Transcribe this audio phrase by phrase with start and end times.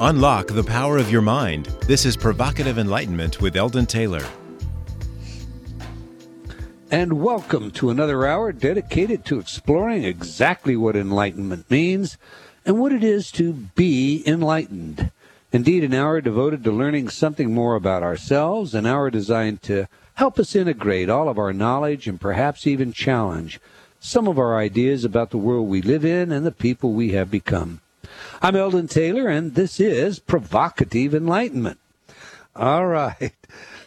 [0.00, 1.66] Unlock the power of your mind.
[1.88, 4.24] This is Provocative Enlightenment with Eldon Taylor.
[6.88, 12.16] And welcome to another hour dedicated to exploring exactly what enlightenment means
[12.64, 15.10] and what it is to be enlightened.
[15.50, 20.38] Indeed, an hour devoted to learning something more about ourselves, an hour designed to help
[20.38, 23.58] us integrate all of our knowledge and perhaps even challenge
[23.98, 27.32] some of our ideas about the world we live in and the people we have
[27.32, 27.80] become.
[28.40, 31.78] I'm Eldon Taylor, and this is Provocative Enlightenment.
[32.54, 33.32] All right.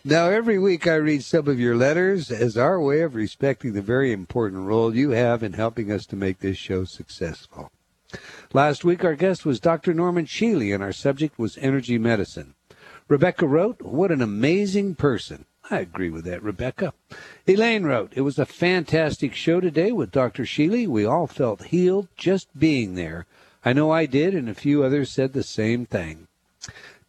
[0.04, 3.82] Now, every week I read some of your letters as our way of respecting the
[3.82, 7.72] very important role you have in helping us to make this show successful.
[8.52, 9.94] Last week, our guest was Dr.
[9.94, 12.56] Norman Shealy, and our subject was energy medicine.
[13.08, 15.46] Rebecca wrote, What an amazing person.
[15.70, 16.94] I agree with that, Rebecca.
[17.48, 20.44] Elaine wrote, It was a fantastic show today with Dr.
[20.44, 20.88] Shealy.
[20.88, 23.26] We all felt healed just being there.
[23.64, 26.28] I know I did, and a few others said the same thing.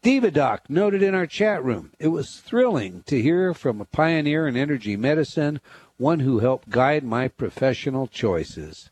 [0.02, 4.56] Divadoc noted in our chat room, it was thrilling to hear from a pioneer in
[4.56, 5.60] energy medicine,
[5.96, 8.90] one who helped guide my professional choices.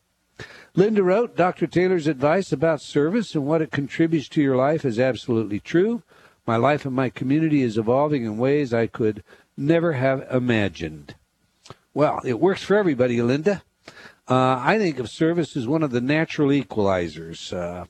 [0.73, 1.67] Linda wrote, Dr.
[1.67, 6.01] Taylor's advice about service and what it contributes to your life is absolutely true.
[6.47, 9.21] My life and my community is evolving in ways I could
[9.57, 11.15] never have imagined.
[11.93, 13.63] Well, it works for everybody, Linda.
[14.31, 17.51] Uh, I think of service as one of the natural equalizers.
[17.51, 17.83] Uh,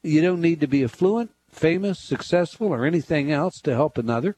[0.00, 4.36] you don't need to be affluent, famous, successful, or anything else to help another,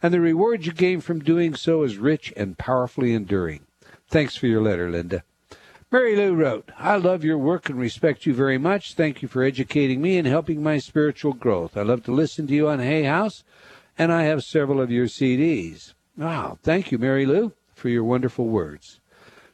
[0.00, 3.66] and the reward you gain from doing so is rich and powerfully enduring.
[4.06, 5.24] Thanks for your letter, Linda.
[5.90, 8.94] Mary Lou wrote, I love your work and respect you very much.
[8.94, 11.76] Thank you for educating me and helping my spiritual growth.
[11.76, 13.42] I love to listen to you on Hay House,
[13.98, 15.94] and I have several of your CDs.
[16.16, 19.00] Wow, thank you, Mary Lou, for your wonderful words.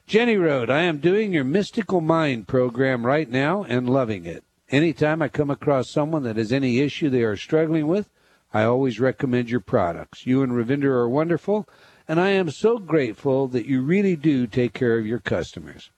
[0.08, 4.42] Jenny wrote, I am doing your Mystical Mind program right now and loving it.
[4.70, 8.08] Anytime I come across someone that has any issue they are struggling with,
[8.54, 10.24] I always recommend your products.
[10.26, 11.68] You and Ravinder are wonderful,
[12.08, 15.90] and I am so grateful that you really do take care of your customers.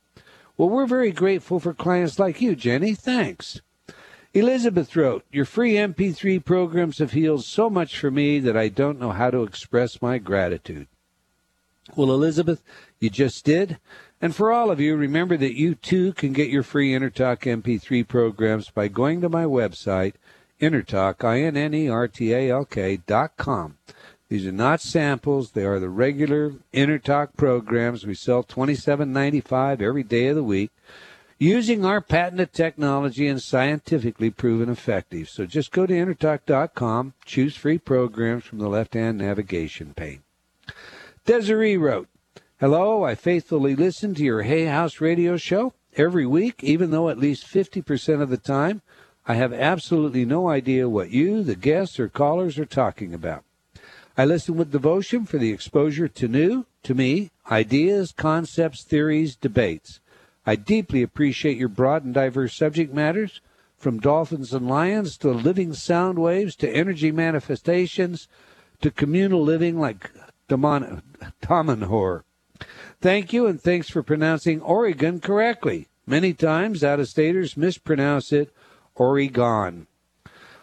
[0.56, 2.96] Well, we're very grateful for clients like you, Jenny.
[2.96, 3.60] Thanks.
[4.34, 8.98] Elizabeth wrote, Your free MP3 programs have healed so much for me that I don't
[8.98, 10.88] know how to express my gratitude.
[11.96, 12.62] Well, Elizabeth,
[13.00, 13.78] you just did.
[14.20, 18.06] And for all of you, remember that you too can get your free InnerTalk MP3
[18.06, 20.14] programs by going to my website,
[20.60, 23.78] InnerTalk, I-N-N-E-R-T-A-L-K dot com.
[24.28, 25.52] These are not samples.
[25.52, 28.06] They are the regular InnerTalk programs.
[28.06, 30.70] We sell twenty-seven ninety-five every day of the week
[31.40, 35.28] using our patented technology and scientifically proven effective.
[35.30, 40.22] So just go to innertalk.com, choose free programs from the left-hand navigation pane.
[41.24, 42.08] Desiree wrote,
[42.60, 47.16] Hello, I faithfully listen to your Hay House radio show every week, even though at
[47.16, 48.82] least 50% of the time
[49.26, 53.44] I have absolutely no idea what you, the guests, or callers are talking about.
[54.14, 60.00] I listen with devotion for the exposure to new, to me, ideas, concepts, theories, debates.
[60.44, 63.40] I deeply appreciate your broad and diverse subject matters,
[63.78, 68.28] from dolphins and lions to living sound waves to energy manifestations
[68.82, 70.10] to communal living like
[70.46, 71.02] Damanhur.
[73.00, 75.88] Thank you, and thanks for pronouncing Oregon correctly.
[76.06, 78.52] Many times, out of staters mispronounce it
[78.94, 79.86] Oregon.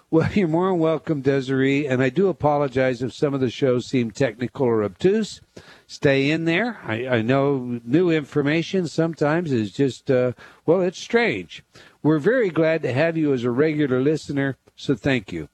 [0.09, 3.87] Well, you're more than welcome, Desiree, and I do apologize if some of the shows
[3.87, 5.41] seem technical or obtuse.
[5.85, 6.79] Stay in there.
[6.83, 10.31] I, I know new information sometimes is just, uh,
[10.65, 11.63] well, it's strange.
[12.03, 15.49] We're very glad to have you as a regular listener, so thank you.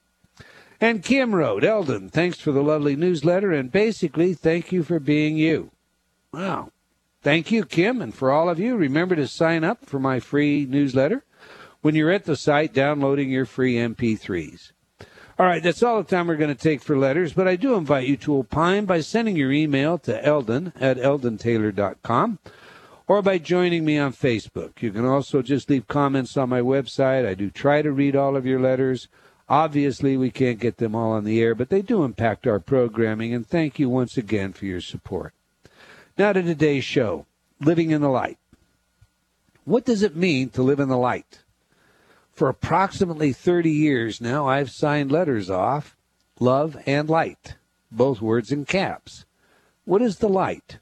[0.79, 5.37] And Kim wrote, Eldon, thanks for the lovely newsletter, and basically, thank you for being
[5.37, 5.71] you.
[6.33, 6.71] Wow.
[7.21, 10.65] Thank you, Kim, and for all of you, remember to sign up for my free
[10.67, 11.23] newsletter
[11.81, 14.71] when you're at the site downloading your free MP3s.
[15.39, 17.75] All right, that's all the time we're going to take for letters, but I do
[17.75, 22.39] invite you to opine by sending your email to eldon at eldontaylor.com
[23.07, 24.81] or by joining me on Facebook.
[24.81, 27.27] You can also just leave comments on my website.
[27.27, 29.07] I do try to read all of your letters.
[29.49, 33.33] Obviously, we can't get them all on the air, but they do impact our programming,
[33.33, 35.33] and thank you once again for your support.
[36.15, 37.25] Now to today's show
[37.59, 38.37] Living in the Light.
[39.65, 41.39] What does it mean to live in the light?
[42.31, 45.97] For approximately 30 years now, I've signed letters off
[46.39, 47.55] love and light,
[47.91, 49.25] both words in caps.
[49.85, 50.77] What is the light?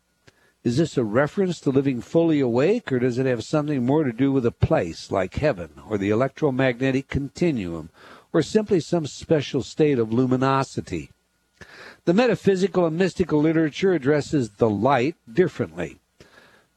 [0.65, 4.11] Is this a reference to living fully awake, or does it have something more to
[4.11, 7.89] do with a place like heaven or the electromagnetic continuum,
[8.33, 11.09] or simply some special state of luminosity?
[12.05, 15.99] The metaphysical and mystical literature addresses the light differently.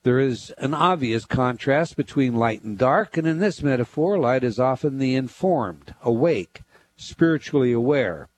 [0.03, 4.59] There is an obvious contrast between light and dark, and in this metaphor, light is
[4.59, 6.61] often the informed, awake,
[6.97, 8.29] spiritually aware.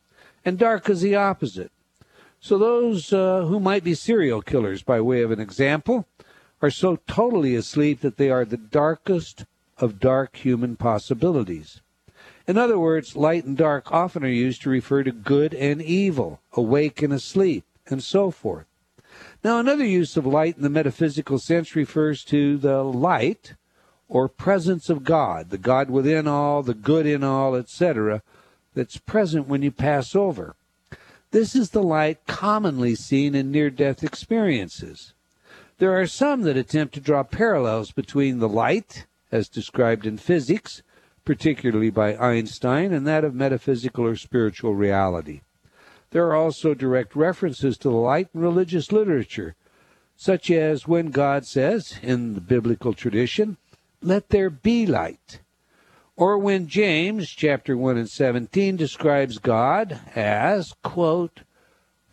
[0.44, 1.72] And dark is the opposite.
[2.38, 6.06] So those uh, who might be serial killers, by way of an example,
[6.62, 9.44] are so totally asleep that they are the darkest
[9.78, 11.80] of dark human possibilities.
[12.46, 16.40] In other words, light and dark often are used to refer to good and evil,
[16.52, 18.66] awake and asleep, and so forth.
[19.42, 23.54] Now, another use of light in the metaphysical sense refers to the light
[24.08, 28.22] or presence of God, the God within all, the good in all, etc.,
[28.74, 30.54] that's present when you pass over.
[31.32, 35.14] This is the light commonly seen in near death experiences.
[35.78, 40.82] There are some that attempt to draw parallels between the light, as described in physics,
[41.26, 45.42] particularly by Einstein, and that of metaphysical or spiritual reality.
[46.10, 49.56] There are also direct references to the light in religious literature,
[50.16, 53.58] such as when God says, in the biblical tradition,
[54.00, 55.40] let there be light.
[56.16, 61.42] Or when James chapter 1 and 17 describes God as, quote,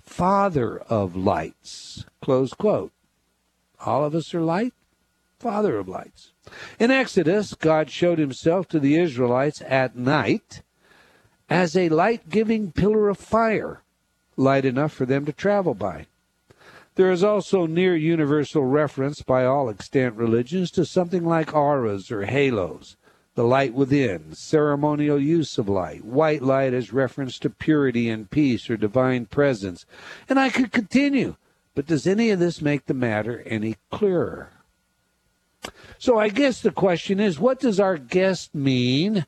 [0.02, 2.92] Father of lights, close quote.
[3.86, 4.74] All of us are light,
[5.40, 6.33] Father of lights.
[6.80, 10.62] In Exodus, God showed himself to the Israelites at night
[11.50, 13.82] as a light giving pillar of fire,
[14.36, 16.08] light enough for them to travel by.
[16.96, 22.26] There is also near universal reference by all extant religions to something like auras or
[22.26, 22.98] halos,
[23.36, 28.70] the light within, ceremonial use of light, white light as reference to purity and peace
[28.70, 29.88] or divine presence.
[30.30, 31.36] And I could continue,
[31.74, 34.52] but does any of this make the matter any clearer?
[35.98, 39.26] So I guess the question is what does our guest mean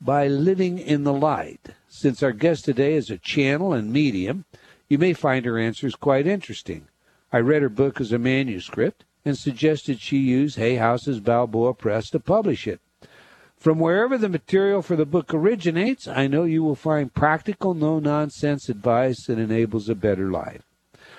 [0.00, 1.68] by living in the light?
[1.88, 4.44] Since our guest today is a channel and medium,
[4.88, 6.88] you may find her answers quite interesting.
[7.32, 12.10] I read her book as a manuscript and suggested she use Hay House's Balboa Press
[12.10, 12.80] to publish it.
[13.56, 17.98] From wherever the material for the book originates, I know you will find practical, no
[17.98, 20.62] nonsense advice that enables a better life.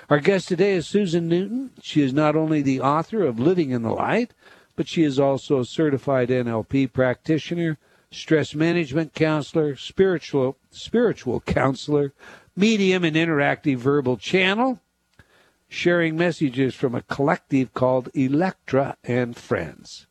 [0.09, 1.71] Our guest today is Susan Newton.
[1.81, 4.33] She is not only the author of Living in the Light,
[4.77, 7.77] but she is also a certified NLP practitioner,
[8.11, 12.13] stress management counselor, spiritual spiritual counselor,
[12.55, 14.79] medium and interactive verbal channel,
[15.67, 20.05] sharing messages from a collective called Electra and Friends.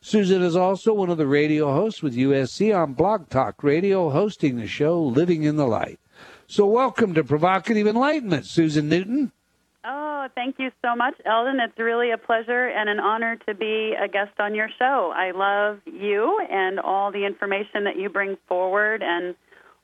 [0.00, 4.56] Susan is also one of the radio hosts with USC on Blog Talk Radio, hosting
[4.56, 5.98] the show Living in the Light.
[6.46, 9.32] So, welcome to Provocative Enlightenment, Susan Newton.
[10.34, 11.60] Thank you so much, Eldon.
[11.60, 15.12] It's really a pleasure and an honor to be a guest on your show.
[15.14, 19.34] I love you and all the information that you bring forward and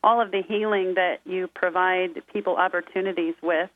[0.03, 3.71] all of the healing that you provide people opportunities with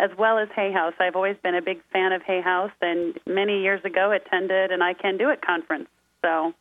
[0.00, 0.94] as well as Hay House.
[1.00, 4.80] I've always been a big fan of Hay House, and many years ago attended an
[4.80, 5.88] I Can Do It conference.
[6.22, 6.52] So.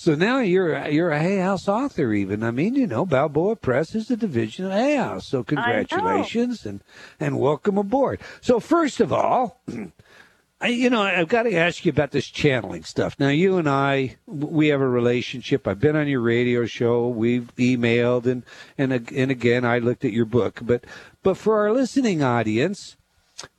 [0.00, 2.44] So now you're a, you're a Hay House author, even.
[2.44, 5.26] I mean, you know, Balboa Press is a division of Hay House.
[5.26, 6.84] So congratulations and
[7.18, 8.20] and welcome aboard.
[8.40, 9.60] So first of all,
[10.60, 13.16] I, you know, I've got to ask you about this channeling stuff.
[13.18, 15.66] Now, you and I, we have a relationship.
[15.66, 17.08] I've been on your radio show.
[17.08, 18.44] We've emailed, and
[18.78, 20.60] and and again, I looked at your book.
[20.62, 20.84] But
[21.24, 22.96] but for our listening audience,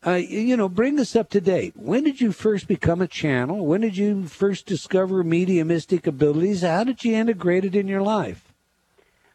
[0.06, 1.74] uh, you know, bring us up to date.
[1.76, 3.66] When did you first become a channel?
[3.66, 6.62] When did you first discover mediumistic abilities?
[6.62, 8.54] How did you integrate it in your life?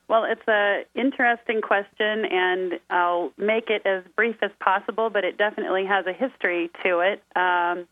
[0.06, 5.38] Well, it's an interesting question, and I'll make it as brief as possible, but it
[5.38, 7.22] definitely has a history to it.
[7.34, 7.88] Um,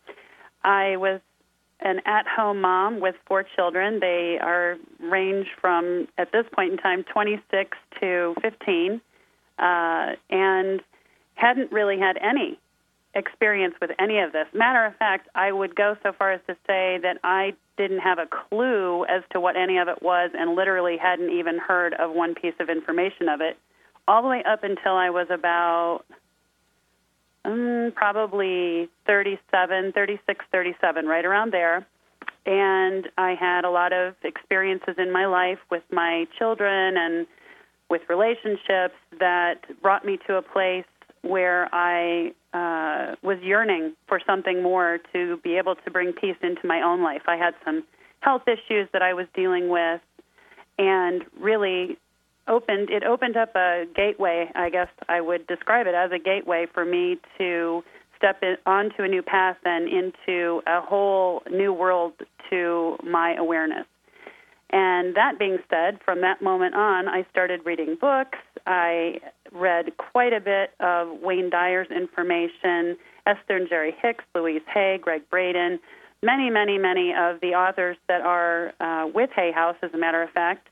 [0.63, 1.21] I was
[1.81, 3.99] an at-home mom with four children.
[4.01, 9.01] They are range from at this point in time 26 to 15,
[9.59, 10.83] uh, and
[11.35, 12.59] hadn't really had any
[13.15, 14.47] experience with any of this.
[14.55, 18.19] Matter of fact, I would go so far as to say that I didn't have
[18.19, 22.13] a clue as to what any of it was and literally hadn't even heard of
[22.13, 23.59] one piece of information of it
[24.09, 26.05] all the way up until I was about
[27.45, 31.87] um, probably 37, 36, 37, right around there.
[32.45, 37.27] And I had a lot of experiences in my life with my children and
[37.89, 40.85] with relationships that brought me to a place
[41.23, 46.67] where I uh, was yearning for something more to be able to bring peace into
[46.67, 47.23] my own life.
[47.27, 47.85] I had some
[48.21, 50.01] health issues that I was dealing with,
[50.79, 51.99] and really
[52.49, 54.51] opened it opened up a gateway.
[54.55, 57.85] I guess I would describe it as a gateway for me to
[58.17, 62.15] step in, onto a new path and into a whole new world
[62.51, 63.87] to my awareness.
[64.71, 68.39] And that being said, from that moment on, I started reading books.
[68.67, 69.21] I
[69.53, 75.29] read quite a bit of Wayne Dyer's information, Esther and Jerry Hicks, Louise Hay, Gregg
[75.31, 75.79] Braden,
[76.23, 80.23] many, many, many of the authors that are uh, with Hay House, as a matter
[80.23, 80.69] of fact.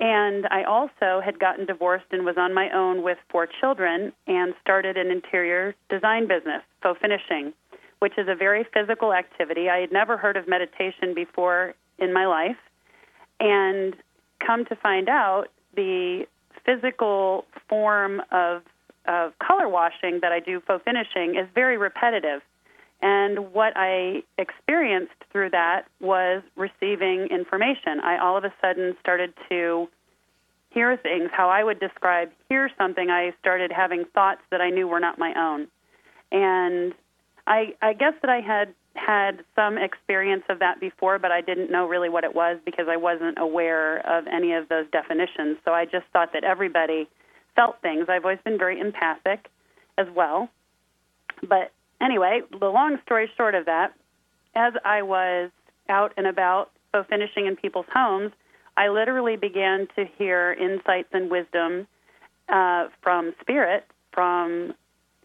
[0.00, 4.54] And I also had gotten divorced and was on my own with four children and
[4.60, 7.52] started an interior design business, faux finishing,
[8.00, 9.68] which is a very physical activity.
[9.68, 12.56] I had never heard of meditation before in my life.
[13.38, 13.94] And
[14.44, 16.26] come to find out, the
[16.64, 18.62] physical form of,
[19.06, 22.42] of color washing that I do faux finishing is very repetitive.
[23.00, 27.98] And what I experienced through that was receiving information.
[28.02, 29.88] I all of a sudden started to
[30.70, 33.10] hear things, how I would describe hear something.
[33.10, 35.68] I started having thoughts that I knew were not my own.
[36.30, 36.94] And
[37.46, 41.70] I, I guess that I had had some experience of that before, but I didn't
[41.70, 45.58] know really what it was because I wasn't aware of any of those definitions.
[45.64, 47.08] So I just thought that everybody
[47.56, 48.06] felt things.
[48.08, 49.48] I've always been very empathic
[49.98, 50.48] as well.
[51.48, 53.94] But anyway, the long story short of that,
[54.54, 55.50] as I was
[55.88, 58.32] out and about, so finishing in people's homes,
[58.76, 61.86] I literally began to hear insights and wisdom
[62.48, 64.74] uh, from spirit, from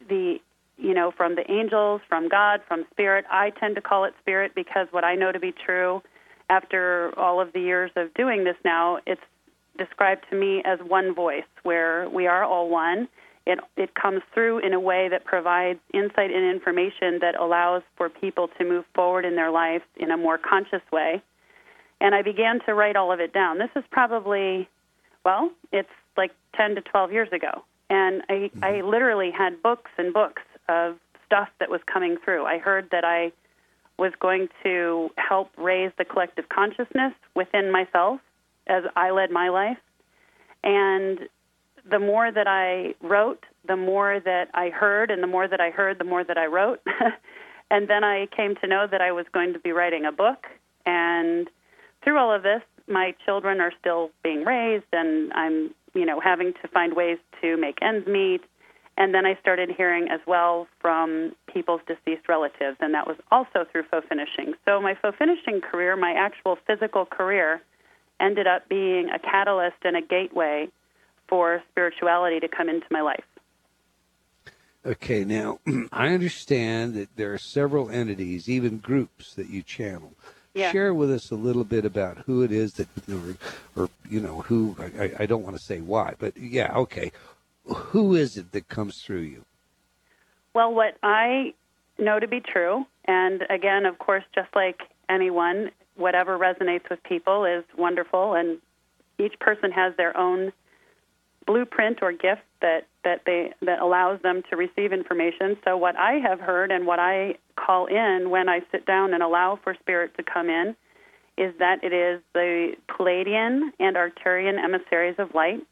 [0.07, 0.37] the
[0.77, 3.25] you know, from the angels, from God, from spirit.
[3.31, 6.01] I tend to call it spirit because what I know to be true
[6.49, 9.21] after all of the years of doing this now, it's
[9.77, 13.07] described to me as one voice where we are all one.
[13.45, 18.09] It it comes through in a way that provides insight and information that allows for
[18.09, 21.21] people to move forward in their lives in a more conscious way.
[21.99, 23.57] And I began to write all of it down.
[23.57, 24.69] This is probably
[25.23, 27.63] well, it's like 10 to 12 years ago.
[27.89, 28.87] And I, I mm-hmm.
[28.87, 32.45] literally had books and books of stuff that was coming through.
[32.45, 33.31] I heard that I
[33.97, 38.19] was going to help raise the collective consciousness within myself
[38.67, 39.77] as I led my life.
[40.63, 41.19] And
[41.89, 45.71] the more that I wrote, the more that I heard, and the more that I
[45.71, 46.81] heard, the more that I wrote.
[47.71, 50.45] and then I came to know that I was going to be writing a book.
[50.85, 51.49] And
[52.03, 56.53] through all of this, my children are still being raised, and I'm, you know, having
[56.61, 58.41] to find ways to make ends meet
[58.97, 63.63] and then I started hearing as well from people's deceased relatives, and that was also
[63.71, 64.55] through faux finishing.
[64.65, 67.61] So my faux finishing career, my actual physical career,
[68.19, 70.67] ended up being a catalyst and a gateway
[71.27, 73.23] for spirituality to come into my life.
[74.83, 75.59] Okay, now
[75.91, 80.13] I understand that there are several entities, even groups that you channel.
[80.55, 80.71] Yeah.
[80.71, 83.35] Share with us a little bit about who it is that, or,
[83.75, 87.11] or you know, who, I, I don't want to say why, but yeah, okay
[87.67, 89.45] who is it that comes through you?
[90.53, 91.53] Well, what I
[91.97, 97.45] know to be true, and again, of course, just like anyone, whatever resonates with people
[97.45, 98.59] is wonderful, and
[99.19, 100.51] each person has their own
[101.45, 105.57] blueprint or gift that that they that allows them to receive information.
[105.63, 109.23] So what I have heard and what I call in when I sit down and
[109.23, 110.75] allow for spirit to come in
[111.37, 115.65] is that it is the Pleiadian and Arcturian emissaries of light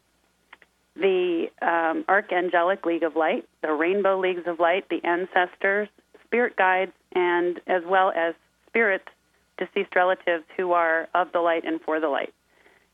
[0.95, 5.89] the um, Archangelic League of Light, the Rainbow Leagues of Light, the Ancestors,
[6.25, 8.33] Spirit Guides, and as well as
[8.67, 9.05] spirits,
[9.57, 12.33] deceased relatives who are of the light and for the light.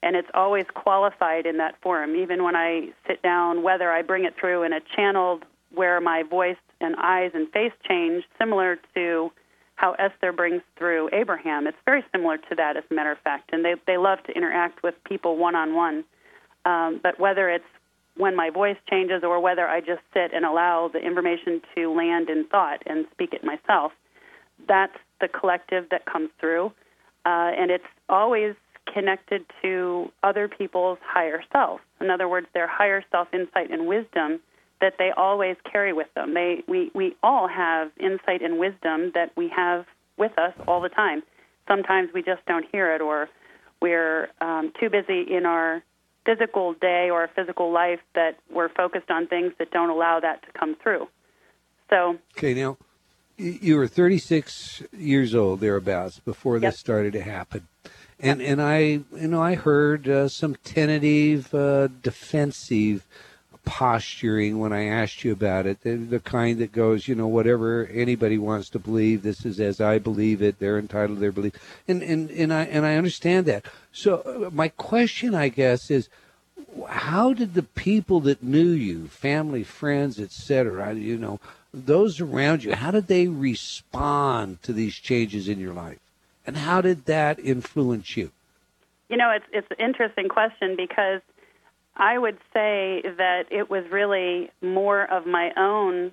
[0.04, 2.16] And it's always qualified in that form.
[2.16, 6.24] Even when I sit down, whether I bring it through in a channeled where my
[6.24, 9.32] voice and eyes and face change, similar to
[9.76, 11.66] how Esther brings through Abraham.
[11.66, 13.52] It's very similar to that, as a matter of fact.
[13.54, 16.04] And they, they love to interact with people one on one.
[16.64, 17.64] But whether it's
[18.18, 22.30] when my voice changes or whether I just sit and allow the information to land
[22.30, 23.92] in thought and speak it myself.
[24.68, 26.68] That's the collective that comes through,
[27.26, 28.56] uh, and it's always
[28.94, 31.80] connected to other people's higher self.
[32.00, 34.40] In other words, their higher self insight and wisdom
[34.82, 36.34] that they always carry with them.
[36.34, 39.86] They, we, we all have insight and wisdom that we have
[40.18, 41.22] with us all the time.
[41.68, 43.30] Sometimes we just don't hear it, or
[43.82, 45.84] we're um, too busy in our
[46.26, 50.42] physical day or a physical life that we're focused on things that don't allow that
[50.44, 51.08] to come through.
[51.90, 52.78] So okay, now
[53.38, 56.74] you were 36 years old thereabouts before yep.
[56.74, 57.68] this started to happen,
[58.20, 63.06] and and I you know I heard uh, some tentative, uh, defensive
[63.66, 67.88] posturing when I asked you about it, the, the, kind that goes, you know, whatever
[67.88, 70.60] anybody wants to believe, this is as I believe it.
[70.60, 71.54] They're entitled to their belief,
[71.88, 73.66] and and and I and I understand that.
[73.92, 76.10] So uh, my question, I guess, is.
[76.88, 81.42] How did the people that knew you, family, friends, etc., you know,
[81.74, 86.00] those around you, how did they respond to these changes in your life?
[86.46, 88.32] And how did that influence you?
[89.10, 91.22] You know, it's it's an interesting question because
[91.96, 96.12] I would say that it was really more of my own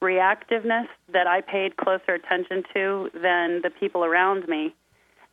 [0.00, 4.74] reactiveness that I paid closer attention to than the people around me.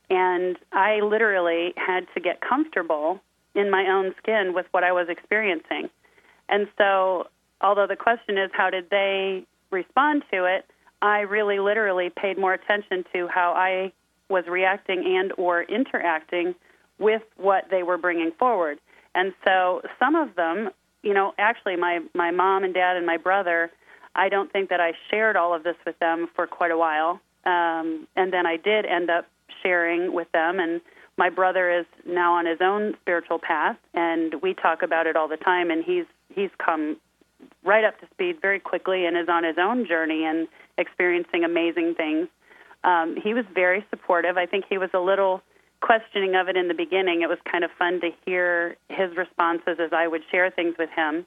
[0.10, 3.22] And I literally had to get comfortable
[3.56, 5.90] in my own skin with what I was experiencing.
[6.50, 7.28] And so,
[7.62, 10.66] although the question is how did they respond to it,
[11.02, 13.92] I really literally paid more attention to how I
[14.30, 16.56] was reacting and or interacting
[16.98, 18.80] with what they were bringing forward.
[19.15, 20.70] And so some of them,
[21.01, 23.72] you know, actually my my mom and dad and my brother,
[24.15, 27.20] I don't think that I shared all of this with them for quite a while.
[27.46, 29.27] Um, and then I did end up
[29.62, 30.82] sharing with them and
[31.17, 35.27] my brother is now on his own spiritual path and we talk about it all
[35.27, 36.98] the time and he's he's come
[37.63, 41.93] right up to speed very quickly and is on his own journey and experiencing amazing
[41.96, 42.27] things.
[42.84, 44.38] Um, he was very supportive.
[44.38, 45.41] I think he was a little
[45.84, 47.22] questioning of it in the beginning.
[47.22, 50.90] It was kind of fun to hear his responses as I would share things with
[50.96, 51.25] him,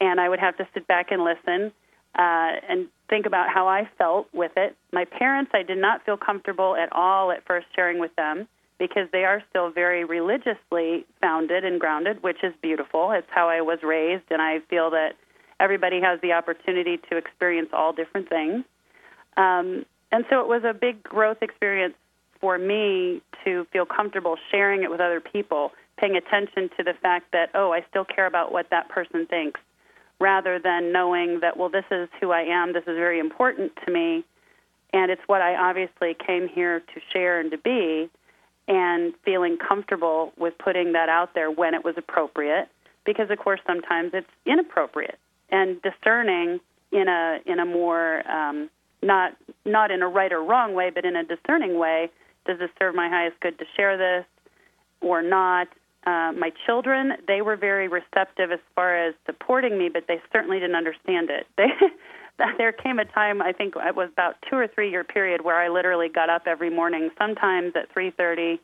[0.00, 1.72] and I would have to sit back and listen
[2.16, 4.76] uh, and think about how I felt with it.
[4.92, 8.46] My parents, I did not feel comfortable at all at first sharing with them
[8.78, 13.10] because they are still very religiously founded and grounded, which is beautiful.
[13.10, 15.14] It's how I was raised, and I feel that
[15.58, 18.64] everybody has the opportunity to experience all different things.
[19.36, 21.94] Um, and so it was a big growth experience
[22.40, 27.32] for me to feel comfortable sharing it with other people, paying attention to the fact
[27.32, 29.60] that, oh, I still care about what that person thinks,
[30.20, 33.92] rather than knowing that, well, this is who I am, this is very important to
[33.92, 34.24] me,
[34.92, 38.08] and it's what I obviously came here to share and to be,
[38.66, 42.68] and feeling comfortable with putting that out there when it was appropriate,
[43.04, 45.18] because of course sometimes it's inappropriate,
[45.50, 46.60] and discerning
[46.92, 48.68] in a in a more um,
[49.02, 52.10] not not in a right or wrong way, but in a discerning way.
[52.48, 54.26] Does this serve my highest good to share this
[55.00, 55.68] or not?
[56.06, 60.58] Uh, my children, they were very receptive as far as supporting me, but they certainly
[60.58, 61.46] didn't understand it.
[62.38, 65.44] They, there came a time, I think it was about two or three year period,
[65.44, 68.60] where I literally got up every morning, sometimes at 3:30,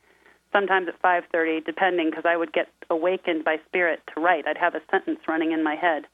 [0.53, 4.47] sometimes at 5:30, depending, because I would get awakened by spirit to write.
[4.47, 6.07] I'd have a sentence running in my head,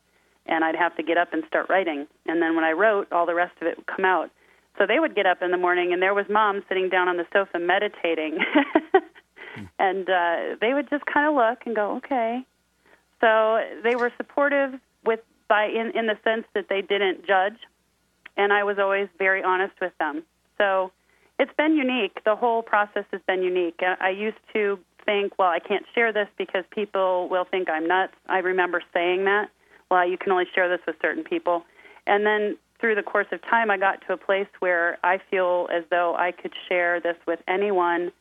[0.46, 2.06] and I'd have to get up and start writing.
[2.24, 4.30] And then when I wrote, all the rest of it would come out.
[4.78, 7.16] So they would get up in the morning, and there was mom sitting down on
[7.16, 8.38] the sofa meditating.
[9.78, 12.44] and uh, they would just kind of look and go, okay.
[13.20, 17.58] So they were supportive with by in in the sense that they didn't judge,
[18.36, 20.22] and I was always very honest with them.
[20.56, 20.92] So
[21.38, 22.22] it's been unique.
[22.24, 23.80] The whole process has been unique.
[23.82, 28.14] I used to think, well, I can't share this because people will think I'm nuts.
[28.28, 29.50] I remember saying that
[29.90, 31.64] well, you can only share this with certain people.
[32.06, 35.68] And then through the course of time, I got to a place where I feel
[35.72, 38.12] as though I could share this with anyone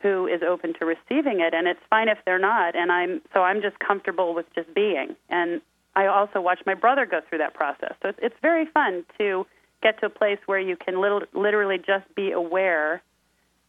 [0.00, 2.74] who is open to receiving it, and it's fine if they're not.
[2.74, 5.14] And I'm so I'm just comfortable with just being.
[5.28, 5.60] And
[5.94, 7.94] I also watch my brother go through that process.
[8.02, 9.46] So it's, it's very fun to
[9.82, 13.02] get to a place where you can little, literally just be aware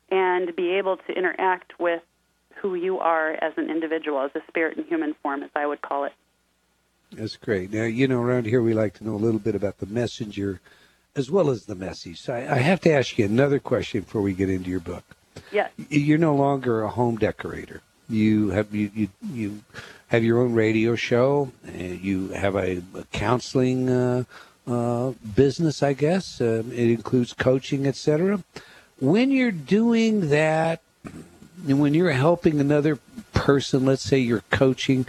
[0.10, 2.01] and be able to interact with
[2.62, 5.82] who you are as an individual, as a spirit in human form, as I would
[5.82, 6.13] call it.
[7.12, 7.71] That's great.
[7.71, 10.62] Now, you know, around here we like to know a little bit about the messenger
[11.15, 12.21] as well as the message.
[12.21, 15.04] So I, I have to ask you another question before we get into your book.
[15.52, 15.71] Yes.
[15.89, 17.82] You're no longer a home decorator.
[18.10, 19.63] You have you you, you
[20.08, 21.52] have your own radio show.
[21.74, 24.24] you have a, a counseling uh,
[24.67, 26.41] uh, business, I guess.
[26.41, 28.43] Uh, it includes coaching, etc.
[29.00, 30.82] When you're doing that,
[31.65, 33.00] when you're helping another
[33.34, 35.08] person, let's say you're coaching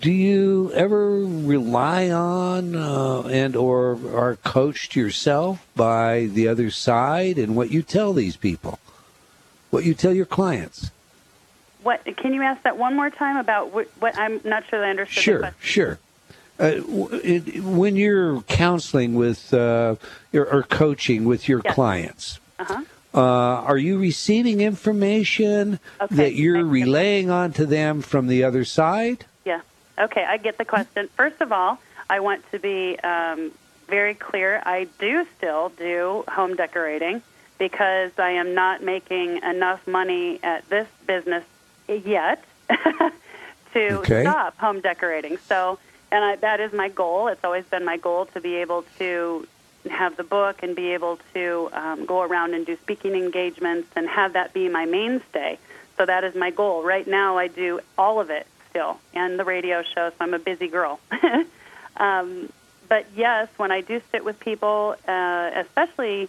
[0.00, 7.38] do you ever rely on uh, and or are coached yourself by the other side
[7.38, 8.78] and what you tell these people
[9.70, 10.90] what you tell your clients
[11.82, 14.86] what can you ask that one more time about what, what i'm not sure that
[14.86, 15.98] i understood sure sure
[16.60, 16.80] uh,
[17.24, 19.96] it, when you're counseling with uh,
[20.32, 21.74] or, or, coaching with your yes.
[21.74, 22.82] clients uh-huh.
[23.14, 26.16] Uh, are you receiving information okay.
[26.16, 29.24] that you're relaying on to them from the other side?
[29.98, 31.08] Okay, I get the question.
[31.16, 31.78] First of all,
[32.10, 33.52] I want to be um,
[33.88, 34.62] very clear.
[34.64, 37.22] I do still do home decorating
[37.58, 41.44] because I am not making enough money at this business
[41.88, 42.44] yet
[43.72, 44.22] to okay.
[44.22, 45.38] stop home decorating.
[45.48, 45.78] So,
[46.10, 47.28] and I, that is my goal.
[47.28, 49.46] It's always been my goal to be able to
[49.90, 54.08] have the book and be able to um, go around and do speaking engagements and
[54.08, 55.58] have that be my mainstay.
[55.96, 56.82] So that is my goal.
[56.82, 60.38] Right now, I do all of it still and the radio show, so I'm a
[60.40, 60.98] busy girl.
[61.96, 62.52] um,
[62.88, 66.28] but yes, when I do sit with people, uh, especially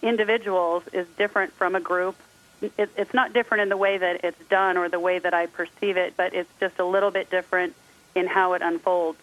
[0.00, 2.14] individuals, is different from a group.
[2.62, 5.46] It, it's not different in the way that it's done or the way that I
[5.46, 7.74] perceive it, but it's just a little bit different
[8.14, 9.18] in how it unfolds.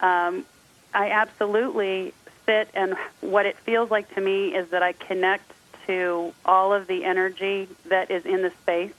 [0.00, 0.44] Um,
[0.92, 2.12] I absolutely
[2.46, 5.52] sit, and what it feels like to me is that I connect
[5.86, 8.92] to all of the energy that is in the space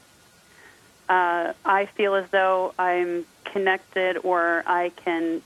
[1.09, 5.41] uh, I feel as though I'm connected or I can,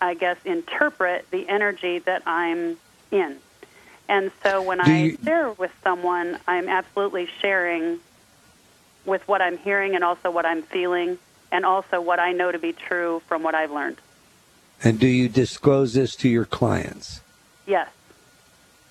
[0.00, 2.76] I guess, interpret the energy that I'm
[3.10, 3.38] in.
[4.08, 8.00] And so when Do I you- share with someone, I'm absolutely sharing
[9.06, 11.18] with what I'm hearing and also what I'm feeling
[11.52, 13.98] and also what I know to be true from what I've learned.
[14.82, 17.20] And do you disclose this to your clients?
[17.66, 17.88] Yes.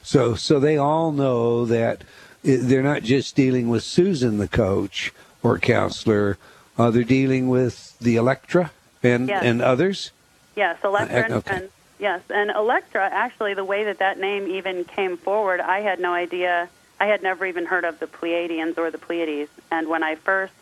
[0.02, 2.04] So, so they all know that
[2.44, 6.38] they're not just dealing with Susan, the coach or counselor.
[6.78, 8.72] Uh, they're dealing with the Electra
[9.04, 9.44] and Yes.
[9.44, 10.12] and others.
[10.56, 11.20] Yes, Electra.
[11.20, 11.56] Uh, and- okay.
[11.56, 13.08] and, yes, and Electra.
[13.12, 16.70] Actually, the way that that name even came forward, I had no idea.
[17.00, 19.52] I had never even heard of the Pleiadians or the Pleiades.
[19.70, 20.54] And when I first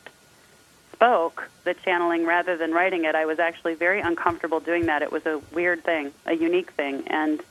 [0.93, 5.01] spoke the channeling rather than writing it, I was actually very uncomfortable doing that.
[5.01, 7.41] It was a weird thing, a unique thing, and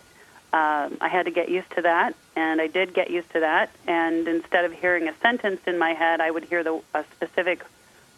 [0.52, 2.14] um, I had to get used to that.
[2.36, 3.70] And I did get used to that.
[3.86, 7.64] And instead of hearing a sentence in my head, I would hear the a specific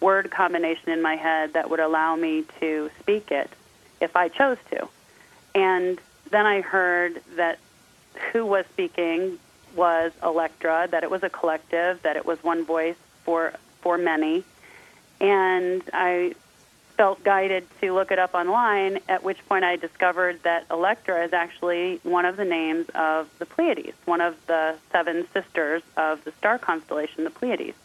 [0.00, 3.50] word combination in my head that would allow me to speak it
[4.00, 4.88] if I chose to.
[5.54, 7.58] And then I heard that
[8.32, 9.38] who was speaking
[9.74, 14.44] was Electra, that it was a collective, that it was one voice for for many.
[15.20, 16.34] And I
[17.02, 21.32] felt guided to look it up online, at which point I discovered that Electra is
[21.32, 26.30] actually one of the names of the Pleiades, one of the seven sisters of the
[26.38, 27.76] star constellation, the Pleiades.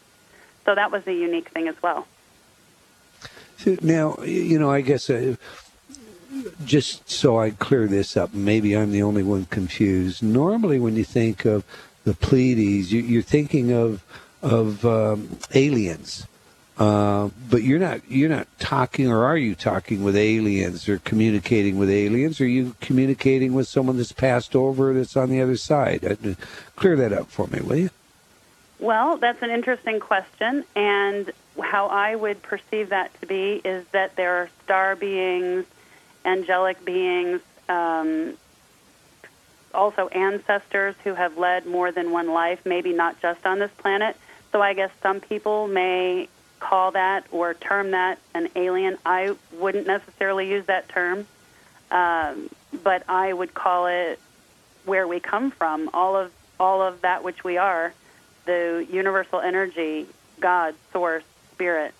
[0.65, 2.05] So that was a unique thing as well.
[3.81, 5.35] Now, you know, I guess uh,
[6.63, 10.21] just so I clear this up, maybe I'm the only one confused.
[10.21, 11.63] Normally, when you think of
[12.03, 14.03] the Pleiades, you, you're thinking of
[14.43, 16.27] of um, aliens,
[16.77, 21.77] uh, but you're not you're not talking, or are you talking with aliens, or communicating
[21.77, 22.39] with aliens?
[22.39, 26.05] Or are you communicating with someone that's passed over that's on the other side?
[26.05, 26.35] Uh,
[26.75, 27.89] Clear that up for me, will you?
[28.79, 34.15] Well, that's an interesting question, and how I would perceive that to be is that
[34.15, 35.65] there are star beings,
[36.23, 38.37] angelic beings, um,
[39.73, 44.15] also ancestors who have led more than one life, maybe not just on this planet.
[44.51, 46.29] So I guess some people may
[46.59, 48.97] call that or term that an alien.
[49.05, 51.27] I wouldn't necessarily use that term,
[51.91, 52.49] um,
[52.83, 54.19] but I would call it
[54.85, 55.89] where we come from.
[55.93, 57.93] All of all of that which we are
[58.47, 60.07] the universal energy,
[60.39, 61.93] God, source, spirit.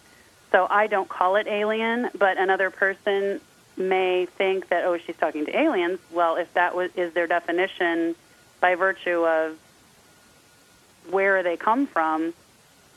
[0.51, 3.41] So I don't call it alien, but another person
[3.75, 5.99] may think that oh she's talking to aliens.
[6.11, 8.15] Well, if that was is their definition
[8.59, 9.59] by virtue of
[11.11, 12.33] where they come from,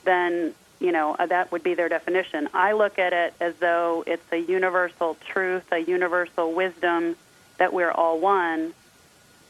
[0.05, 2.49] then you know uh, that would be their definition.
[2.53, 7.15] I look at it as though it's a universal truth, a universal wisdom
[7.57, 8.73] that we're all one,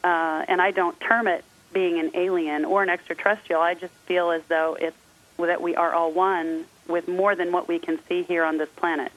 [0.03, 3.61] uh, and I don't term it being an alien or an extraterrestrial.
[3.61, 4.97] I just feel as though it's
[5.37, 8.69] that we are all one with more than what we can see here on this
[8.69, 9.11] planet.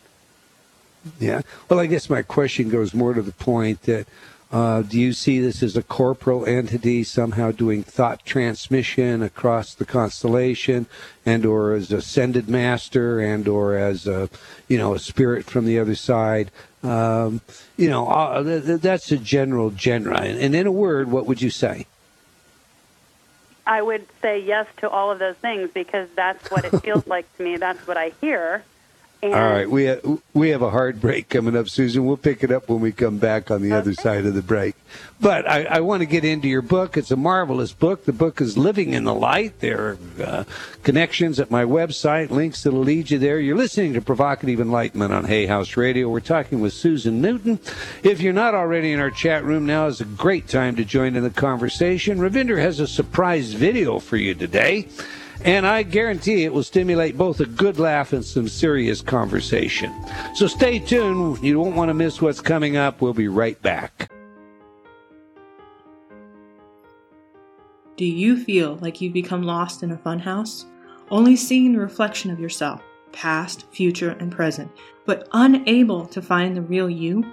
[1.18, 1.42] Yeah.
[1.68, 4.07] Well, I guess my question goes more to the point that
[4.55, 9.85] uh, do you see this as a corporal entity somehow doing thought transmission across the
[9.85, 10.87] constellation,
[11.27, 14.31] and or as ascended master, and or as a
[14.69, 16.53] you know a spirit from the other side?
[16.85, 17.40] Um,
[17.77, 20.21] you know, uh, th- th- that's a general genre.
[20.21, 21.87] And, and in a word, what would you say?
[23.67, 27.27] I would say yes to all of those things because that's what it feels like
[27.38, 27.57] to me.
[27.57, 28.62] That's what I hear.
[29.25, 32.05] And All right, we have, we have a hard break coming up, Susan.
[32.05, 34.77] We'll pick it up when we come back on the other side of the break.
[35.19, 36.99] But I, I want to get into your book.
[36.99, 38.05] It's a marvelous book.
[38.05, 39.61] The book is Living in the Light.
[39.61, 40.45] There are uh,
[40.83, 43.41] connections at my website, links that'll lead you there.
[43.41, 46.11] You're listening to Provocative Enlightenment on Hay House Radio.
[46.11, 47.61] We're talking with Susan Newton.
[48.03, 51.17] If you're not already in our chat room, now is a great time to join
[51.17, 52.19] in the conversation.
[52.19, 54.87] Ravinder has a surprise video for you today.
[55.42, 59.92] And I guarantee it will stimulate both a good laugh and some serious conversation.
[60.35, 61.42] So stay tuned.
[61.42, 63.01] You won't want to miss what's coming up.
[63.01, 64.11] We'll be right back.
[67.97, 70.64] Do you feel like you've become lost in a funhouse?
[71.11, 74.70] Only seeing the reflection of yourself, past, future, and present,
[75.07, 77.25] but unable to find the real you?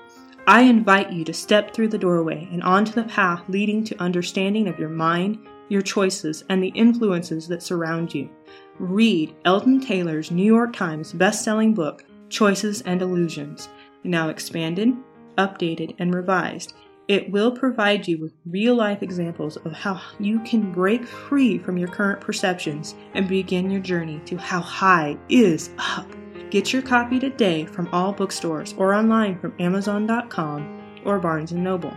[0.48, 4.68] I invite you to step through the doorway and onto the path leading to understanding
[4.68, 5.40] of your mind,
[5.72, 8.30] your choices, and the influences that surround you.
[8.78, 13.70] Read Eldon Taylor's New York Times best-selling book, Choices and Illusions,
[14.04, 14.94] now expanded,
[15.38, 16.74] updated, and revised.
[17.08, 21.78] It will provide you with real life examples of how you can break free from
[21.78, 26.08] your current perceptions and begin your journey to how high is up.
[26.50, 31.96] Get your copy today from all bookstores or online from Amazon.com or Barnes & Noble.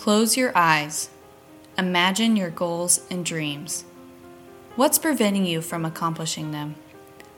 [0.00, 1.10] Close your eyes.
[1.76, 3.84] Imagine your goals and dreams.
[4.74, 6.76] What's preventing you from accomplishing them?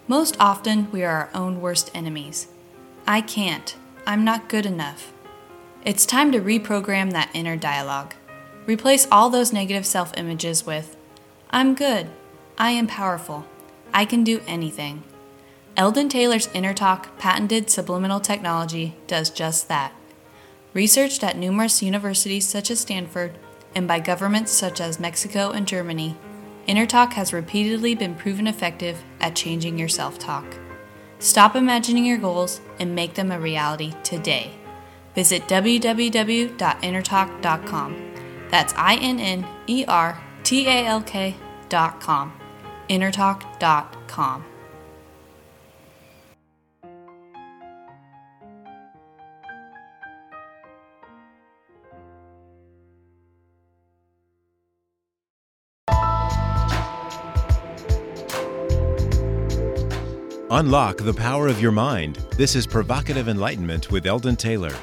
[0.06, 2.46] Most often, we are our own worst enemies.
[3.04, 3.74] I can't.
[4.06, 5.12] I'm not good enough.
[5.84, 8.14] It's time to reprogram that inner dialogue.
[8.64, 10.96] Replace all those negative self images with
[11.50, 12.10] I'm good.
[12.58, 13.44] I am powerful.
[13.92, 15.02] I can do anything.
[15.76, 19.92] Eldon Taylor's Inner Talk patented subliminal technology does just that.
[20.74, 23.36] Researched at numerous universities such as Stanford
[23.74, 26.16] and by governments such as Mexico and Germany,
[26.66, 30.44] Inner Talk has repeatedly been proven effective at changing your self talk.
[31.18, 34.50] Stop imagining your goals and make them a reality today.
[35.14, 38.12] Visit www.innertalk.com.
[38.50, 42.32] That's I N N E R T A L K.com.
[42.88, 44.44] Innertalk.com.
[60.54, 62.16] Unlock the power of your mind.
[62.36, 64.74] This is Provocative Enlightenment with Eldon Taylor.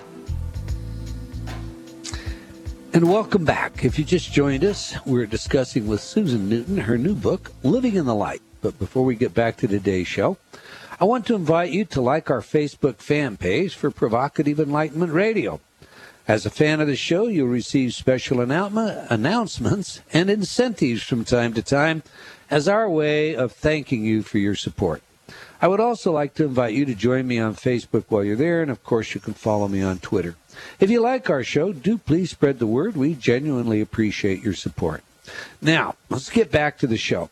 [2.92, 3.86] And welcome back.
[3.86, 8.08] If you just joined us, we're discussing with Susan Newton her new book, Living in
[8.08, 8.42] the Light.
[8.64, 10.38] But before we get back to today's show,
[11.00, 15.60] I want to invite you to like our Facebook fan page for Provocative Enlightenment Radio.
[16.28, 21.62] As a fan of the show, you'll receive special announcements and incentives from time to
[21.62, 22.02] time
[22.50, 25.04] as our way of thanking you for your support.
[25.62, 28.62] I would also like to invite you to join me on Facebook while you're there,
[28.62, 30.36] and of course, you can follow me on Twitter.
[30.80, 32.96] If you like our show, do please spread the word.
[32.96, 35.04] We genuinely appreciate your support.
[35.62, 37.30] Now, let's get back to the show.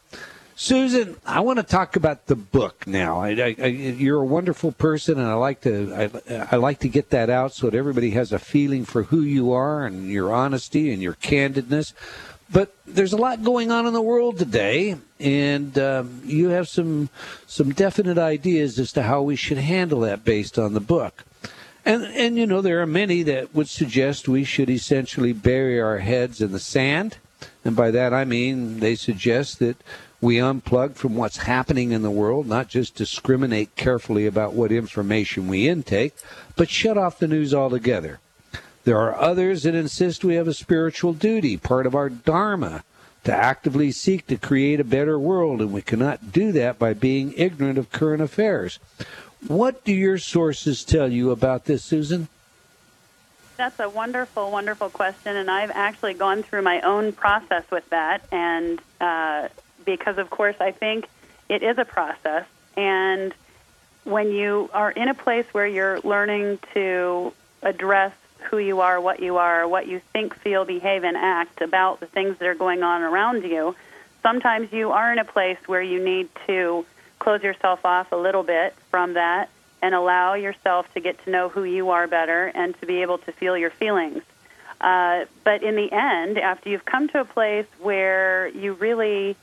[0.59, 3.19] Susan, I want to talk about the book now.
[3.19, 6.09] I, I, I, you're a wonderful person, and I like to
[6.51, 9.51] I, like to get that out so that everybody has a feeling for who you
[9.51, 11.93] are and your honesty and your candidness.
[12.49, 17.10] But there's a lot going on in the world today, and um, you have some
[17.45, 21.25] some definite ideas as to how we should handle that based on the book.
[21.83, 25.99] And and you know there are many that would suggest we should essentially bury our
[25.99, 27.17] heads in the sand,
[27.65, 29.77] and by that I mean they suggest that
[30.21, 35.47] we unplug from what's happening in the world, not just discriminate carefully about what information
[35.47, 36.15] we intake,
[36.55, 38.19] but shut off the news altogether.
[38.88, 42.86] There are others that insist we have a spiritual duty, part of our dharma,
[43.26, 47.34] to actively seek to create a better world, and we cannot do that by being
[47.36, 48.80] ignorant of current affairs.
[49.45, 52.30] What do your sources tell you about this, Susan?
[53.58, 58.26] That's a wonderful, wonderful question, and I've actually gone through my own process with that.
[58.32, 59.50] And uh,
[59.84, 61.10] because, of course, I think
[61.50, 62.45] it is a process.
[62.78, 63.34] And
[64.06, 68.13] when you are in a place where you're learning to address
[68.49, 72.07] who you are, what you are, what you think, feel, behave, and act about the
[72.07, 73.75] things that are going on around you,
[74.21, 76.86] sometimes you are in a place where you need to
[77.19, 79.49] close yourself off a little bit from that
[79.81, 83.17] and allow yourself to get to know who you are better and to be able
[83.19, 84.23] to feel your feelings.
[84.79, 89.36] Uh, but in the end, after you've come to a place where you really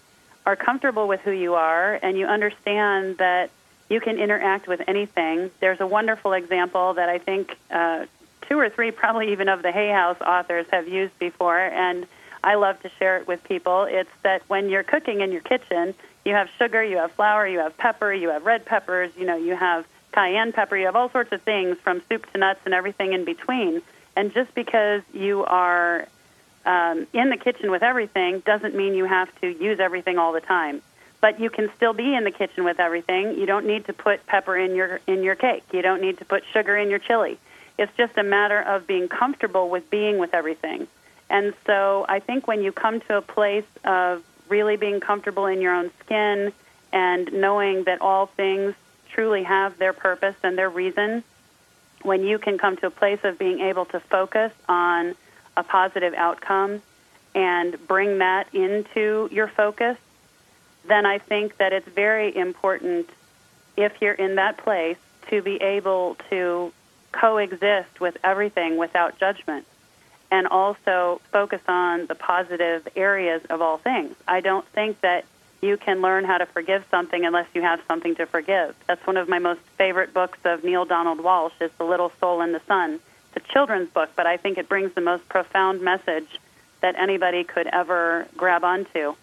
[0.46, 3.50] are comfortable with who you are and you understand that
[3.88, 8.06] you can interact with anything, there's a wonderful example that I think uh,
[8.48, 12.06] two or three, probably even of the Hay House authors, have used before, and
[12.42, 13.84] I love to share it with people.
[13.84, 17.58] It's that when you're cooking in your kitchen, you have sugar, you have flour, you
[17.58, 21.10] have pepper, you have red peppers, you know, you have cayenne pepper, you have all
[21.10, 23.82] sorts of things from soup to nuts and everything in between.
[24.16, 26.06] And just because you are
[26.66, 30.40] um, in the kitchen with everything doesn't mean you have to use everything all the
[30.40, 30.82] time.
[31.20, 33.38] But you can still be in the kitchen with everything.
[33.38, 35.64] You don't need to put pepper in your in your cake.
[35.72, 37.38] You don't need to put sugar in your chili.
[37.78, 40.86] It's just a matter of being comfortable with being with everything.
[41.28, 45.60] And so I think when you come to a place of really being comfortable in
[45.60, 46.52] your own skin
[46.92, 48.74] and knowing that all things
[49.10, 51.24] truly have their purpose and their reason,
[52.02, 55.14] when you can come to a place of being able to focus on
[55.56, 56.82] a positive outcome
[57.34, 59.96] and bring that into your focus,
[60.86, 63.08] then I think that it's very important
[63.76, 64.98] if you're in that place
[65.30, 66.72] to be able to
[67.14, 69.66] coexist with everything without judgment
[70.30, 74.14] and also focus on the positive areas of all things.
[74.26, 75.24] I don't think that
[75.62, 78.74] you can learn how to forgive something unless you have something to forgive.
[78.86, 82.40] That's one of my most favorite books of Neale Donald Walsch is The Little Soul
[82.40, 83.00] and the Sun.
[83.34, 86.38] It's a children's book, but I think it brings the most profound message
[86.80, 89.14] that anybody could ever grab onto.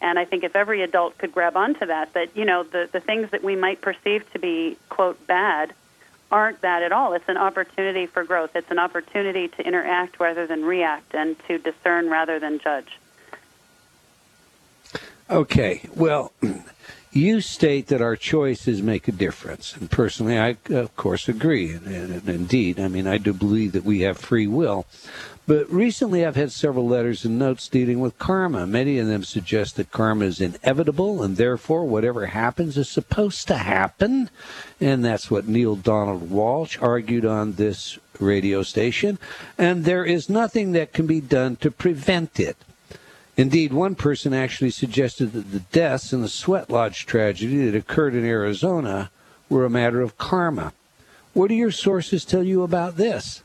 [0.00, 3.00] And I think if every adult could grab onto that, that, you know, the, the
[3.00, 5.72] things that we might perceive to be, quote, bad
[6.30, 7.12] aren't that at all.
[7.12, 8.56] It's an opportunity for growth.
[8.56, 12.98] It's an opportunity to interact rather than react and to discern rather than judge.
[15.30, 15.82] Okay.
[15.94, 16.32] Well,
[17.14, 19.76] you state that our choices make a difference.
[19.76, 21.72] And personally, I, of course, agree.
[21.72, 24.86] And, and, indeed, I mean, I do believe that we have free will.
[25.46, 28.66] But recently, I've had several letters and notes dealing with karma.
[28.66, 33.58] Many of them suggest that karma is inevitable, and therefore, whatever happens is supposed to
[33.58, 34.30] happen.
[34.80, 39.18] And that's what Neale Donald Walsch argued on this radio station.
[39.58, 42.56] And there is nothing that can be done to prevent it.
[43.36, 48.14] Indeed, one person actually suggested that the deaths in the Sweat Lodge tragedy that occurred
[48.14, 49.10] in Arizona
[49.48, 50.72] were a matter of karma.
[51.32, 53.42] What do your sources tell you about this?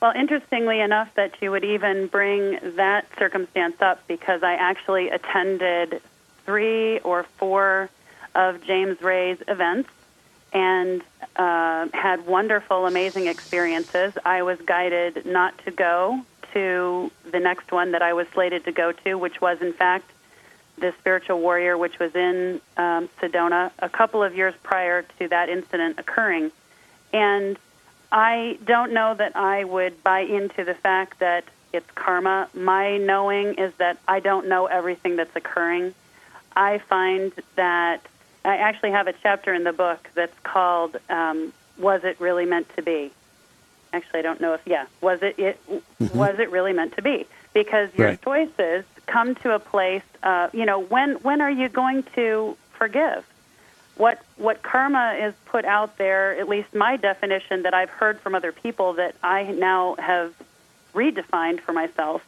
[0.00, 6.00] Well, interestingly enough, that you would even bring that circumstance up because I actually attended
[6.44, 7.90] three or four
[8.34, 9.88] of James Ray's events
[10.52, 11.02] and
[11.36, 14.12] uh, had wonderful, amazing experiences.
[14.24, 16.20] I was guided not to go
[16.54, 20.10] to the next one that I was slated to go to, which was, in fact,
[20.78, 25.48] the Spiritual Warrior, which was in um, Sedona a couple of years prior to that
[25.48, 26.50] incident occurring.
[27.12, 27.58] And
[28.10, 32.48] I don't know that I would buy into the fact that it's karma.
[32.54, 35.94] My knowing is that I don't know everything that's occurring.
[36.56, 38.06] I find that
[38.44, 42.68] I actually have a chapter in the book that's called um, "Was It Really Meant
[42.76, 43.10] to Be?"
[43.94, 46.18] Actually, I don't know if yeah, was it it mm-hmm.
[46.18, 47.26] was it really meant to be?
[47.52, 48.22] Because your right.
[48.22, 50.02] choices come to a place.
[50.22, 53.24] Uh, you know, when when are you going to forgive?
[53.96, 58.34] what what karma is put out there, at least my definition that I've heard from
[58.34, 60.34] other people that I now have
[60.94, 62.22] redefined for myself,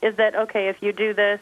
[0.00, 1.40] is that okay, if you do this,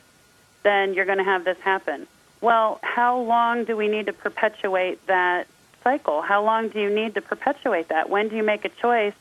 [0.63, 2.07] then you're going to have this happen.
[2.41, 5.47] Well, how long do we need to perpetuate that
[5.85, 6.23] cycle?
[6.23, 8.11] How long do you need to perpetuate that?
[8.11, 9.15] When do you make a choice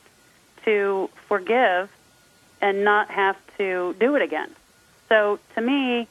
[0.64, 1.90] to forgive
[2.60, 4.50] and not have to do it again?
[5.08, 6.08] So to me,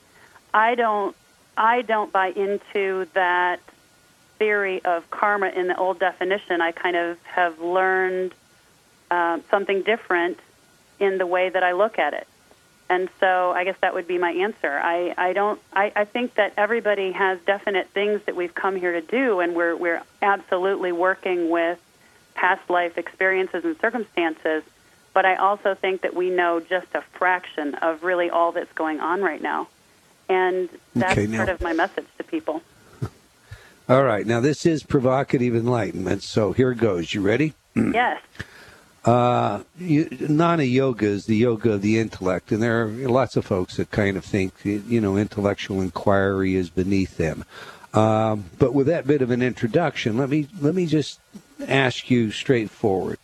[0.54, 1.16] I don't
[1.58, 3.60] I don't buy into that
[4.40, 8.34] theory of karma in the old definition, I kind of have learned
[9.12, 10.40] um, something different
[11.00, 12.28] in the way that I look at it.
[12.90, 14.80] And so I guess that would be my answer.
[14.82, 18.94] I, I don't I, I think that everybody has definite things that we've come here
[18.94, 21.80] to do and we're we're absolutely working with
[22.40, 24.64] past life experiences and circumstances.
[25.14, 29.02] But I also think that we know just a fraction of really all that's going
[29.02, 29.68] on right now.
[30.30, 32.62] And that's okay, sort of my message to people.
[33.90, 34.28] All right.
[34.28, 36.22] Now, this is provocative enlightenment.
[36.22, 37.16] So here goes.
[37.16, 37.56] You ready?
[37.76, 38.22] yes.
[39.04, 43.46] Uh, you, Jnana yoga is the yoga of the intellect, and there are lots of
[43.46, 47.44] folks that kind of think, you know, intellectual inquiry is beneath them.
[47.96, 51.20] Um, but with that bit of an introduction, let me let me just
[51.68, 53.20] ask you straightforward.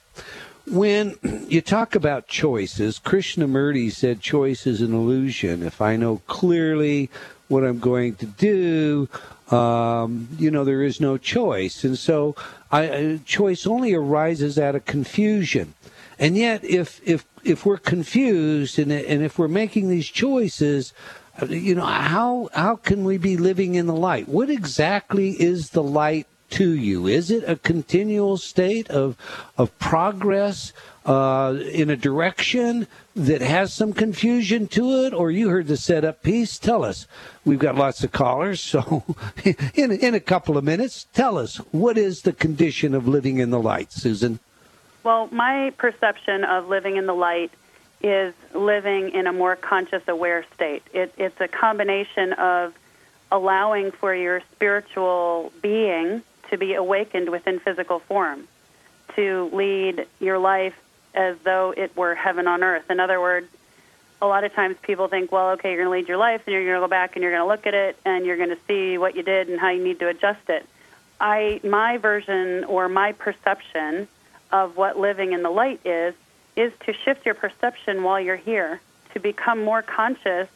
[0.67, 1.15] When
[1.47, 5.61] you talk about choices, Krishnamurti said choice is an illusion.
[5.61, 7.09] If I know clearly
[7.47, 9.07] what I'm going to do,
[9.55, 11.83] um, you know, there is no choice.
[11.83, 12.35] And so
[12.71, 15.75] I, choice only arises out of confusion.
[16.17, 20.93] And yet, if, if, if we're confused and, and if we're making these choices,
[21.47, 24.27] you know, how, how can we be living in the light?
[24.27, 27.07] What exactly is the light to you?
[27.07, 29.17] Is it a continual state of,
[29.57, 30.73] of progress
[31.05, 35.13] uh, in a direction that has some confusion to it?
[35.13, 36.57] Or you heard the setup piece?
[36.57, 37.07] Tell us.
[37.43, 39.03] We've got lots of callers, so
[39.73, 43.49] in, in a couple of minutes, tell us what is the condition of living in
[43.49, 44.39] the light, Susan?
[45.03, 47.51] Well, my perception of living in the light
[48.01, 50.83] is living in a more conscious, aware state.
[50.93, 52.73] It, it's a combination of
[53.31, 58.47] allowing for your spiritual being to be awakened within physical form,
[59.15, 60.75] to lead your life
[61.13, 62.89] as though it were heaven on earth.
[62.89, 63.47] In other words,
[64.21, 66.53] a lot of times people think, well, okay, you're going to lead your life, and
[66.53, 68.49] you're going to go back and you're going to look at it, and you're going
[68.49, 70.67] to see what you did and how you need to adjust it.
[71.19, 74.07] I, my version or my perception
[74.51, 76.13] of what living in the light is,
[76.55, 78.79] is to shift your perception while you're here,
[79.13, 80.47] to become more conscious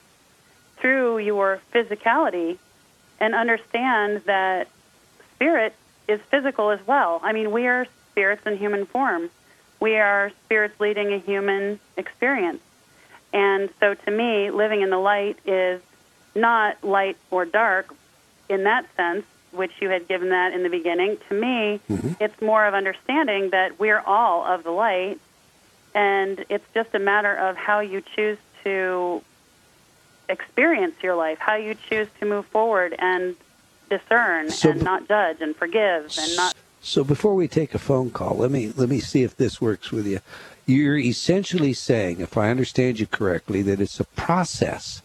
[0.77, 2.57] through your physicality
[3.19, 4.67] and understand that
[5.35, 5.75] spirit
[6.09, 7.19] is physical as well.
[7.23, 9.29] I mean, we are spirits in human form.
[9.79, 12.61] We are spirits leading a human experience.
[13.31, 15.81] And so to me, living in the light is
[16.35, 17.93] not light or dark
[18.49, 21.17] in that sense, which you had given that in the beginning.
[21.29, 22.13] To me, mm-hmm.
[22.19, 25.19] it's more of understanding that we're all of the light,
[25.93, 29.21] and it's just a matter of how you choose to
[30.27, 33.35] experience your life, how you choose to move forward and
[33.89, 36.55] discern so, and not judge and forgive and not.
[36.81, 39.91] So before we take a phone call, let me let me see if this works
[39.91, 40.19] with you.
[40.65, 45.01] You're essentially saying, if I understand you correctly, that it's a process.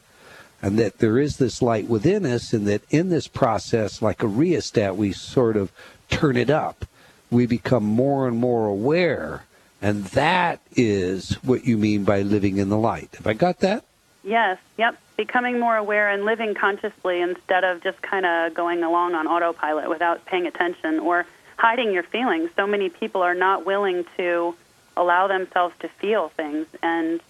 [0.64, 4.26] and that there is this light within us, and that in this process, like a
[4.26, 5.70] rheostat, we sort of
[6.08, 6.86] turn it up.
[7.30, 9.44] We become more and more aware,
[9.82, 13.10] and that is what you mean by living in the light.
[13.16, 13.84] Have I got that?
[14.24, 14.98] Yes, yep.
[15.16, 19.88] Becoming more aware and living consciously instead of just kind of going along on autopilot
[19.90, 21.26] without paying attention or
[21.58, 22.50] hiding your feelings.
[22.56, 24.56] So many people are not willing to
[24.96, 27.20] allow themselves to feel things, and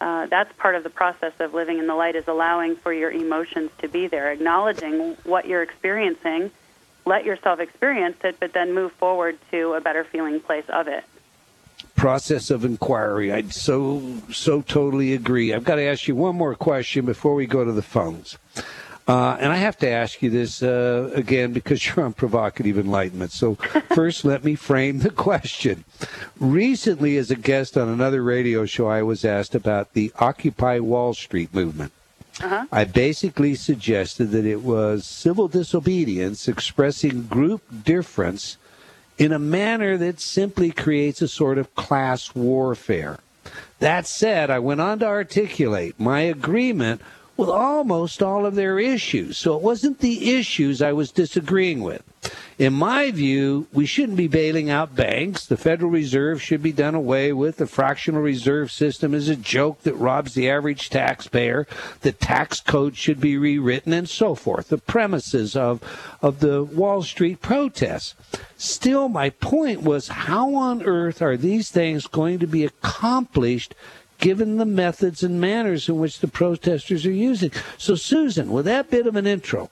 [0.00, 3.10] uh, that's part of the process of living in the light is allowing for your
[3.10, 6.50] emotions to be there, acknowledging what you're experiencing,
[7.06, 11.04] let yourself experience it, but then move forward to a better feeling place of it
[11.98, 13.32] process of inquiry.
[13.32, 15.52] I so so totally agree.
[15.52, 18.38] I've got to ask you one more question before we go to the phones.
[19.08, 23.32] Uh, and I have to ask you this uh, again because you're on provocative enlightenment.
[23.32, 23.54] So,
[23.94, 25.84] first, let me frame the question.
[26.38, 31.14] Recently, as a guest on another radio show, I was asked about the Occupy Wall
[31.14, 31.92] Street movement.
[32.42, 32.66] Uh-huh.
[32.70, 38.58] I basically suggested that it was civil disobedience expressing group difference
[39.18, 43.18] in a manner that simply creates a sort of class warfare.
[43.80, 47.00] That said, I went on to articulate my agreement
[47.38, 49.38] with almost all of their issues.
[49.38, 52.02] So it wasn't the issues I was disagreeing with.
[52.58, 55.46] In my view, we shouldn't be bailing out banks.
[55.46, 57.58] The Federal Reserve should be done away with.
[57.58, 61.68] The fractional reserve system is a joke that robs the average taxpayer.
[62.00, 64.70] The tax code should be rewritten and so forth.
[64.70, 65.80] The premises of,
[66.20, 68.16] of the Wall Street protests.
[68.56, 73.76] Still, my point was how on earth are these things going to be accomplished
[74.18, 77.50] given the methods and manners in which the protesters are using?
[77.78, 79.70] So, Susan, with that bit of an intro,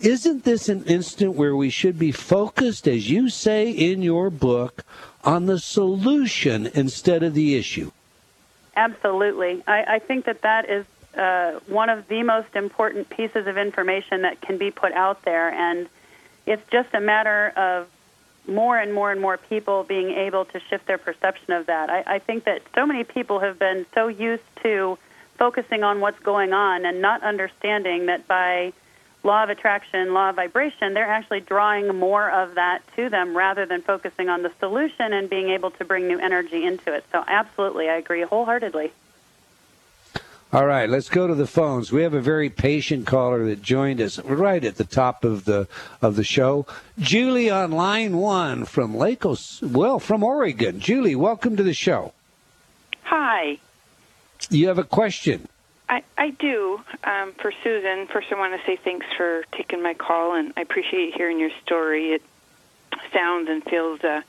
[0.00, 4.84] isn't this an instant where we should be focused, as you say in your book,
[5.24, 7.92] on the solution instead of the issue?
[8.74, 9.62] Absolutely.
[9.66, 10.84] I, I think that that is
[11.16, 15.50] uh, one of the most important pieces of information that can be put out there.
[15.50, 15.88] And
[16.46, 17.88] it's just a matter of
[18.46, 21.90] more and more and more people being able to shift their perception of that.
[21.90, 24.98] I, I think that so many people have been so used to
[25.38, 28.72] focusing on what's going on and not understanding that by
[29.24, 33.64] law of attraction, law of vibration, they're actually drawing more of that to them rather
[33.66, 37.04] than focusing on the solution and being able to bring new energy into it.
[37.12, 38.92] So, absolutely, I agree wholeheartedly.
[40.52, 41.92] All right, let's go to the phones.
[41.92, 45.66] We have a very patient caller that joined us right at the top of the
[46.02, 46.66] of the show.
[46.98, 50.78] Julie on line one from Lagos, well, from Oregon.
[50.78, 52.12] Julie, welcome to the show.
[53.04, 53.60] Hi.
[54.50, 55.48] You have a question.
[55.88, 56.82] I, I do.
[57.02, 60.60] Um, for Susan, first I want to say thanks for taking my call, and I
[60.60, 62.12] appreciate hearing your story.
[62.12, 62.22] It
[63.10, 64.20] sounds and feels uh,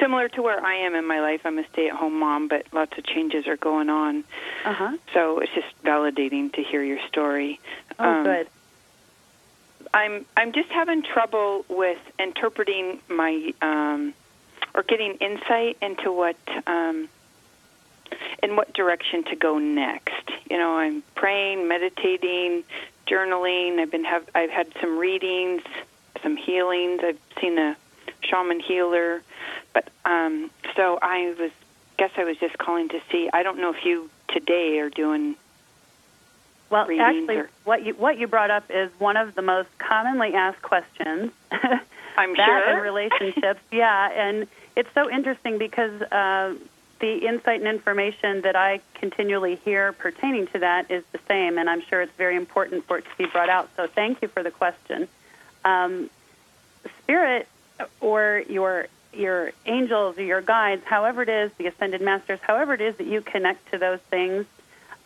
[0.00, 1.42] similar to where I am in my life.
[1.44, 4.24] I'm a stay-at-home mom, but lots of changes are going on.
[4.64, 4.96] Uh-huh.
[5.14, 7.60] So it's just validating to hear your story.
[7.98, 8.48] Oh, um, good.
[9.94, 14.14] I'm I'm just having trouble with interpreting my um,
[14.74, 16.36] or getting insight into what
[16.66, 17.08] um,
[18.42, 20.30] in what direction to go next.
[20.50, 22.64] You know, I'm praying, meditating,
[23.06, 23.78] journaling.
[23.78, 25.62] I've been have I've had some readings,
[26.22, 27.00] some healings.
[27.02, 27.76] I've seen a
[28.22, 29.22] shaman healer,
[29.72, 31.50] but um, so I was
[31.98, 33.28] guess I was just calling to see.
[33.32, 35.36] I don't know if you today are doing.
[36.70, 40.34] Well, actually, or, what you what you brought up is one of the most commonly
[40.34, 41.32] asked questions.
[42.16, 44.46] I'm that sure in relationships, yeah, and
[44.76, 46.54] it's so interesting because uh,
[47.00, 51.70] the insight and information that I continually hear pertaining to that is the same, and
[51.70, 53.70] I'm sure it's very important for it to be brought out.
[53.76, 55.08] So thank you for the question.
[55.64, 56.10] Um,
[57.02, 57.48] spirit
[58.00, 58.88] or your
[59.18, 63.06] your angels or your guides, however it is, the ascended masters, however it is that
[63.06, 64.46] you connect to those things,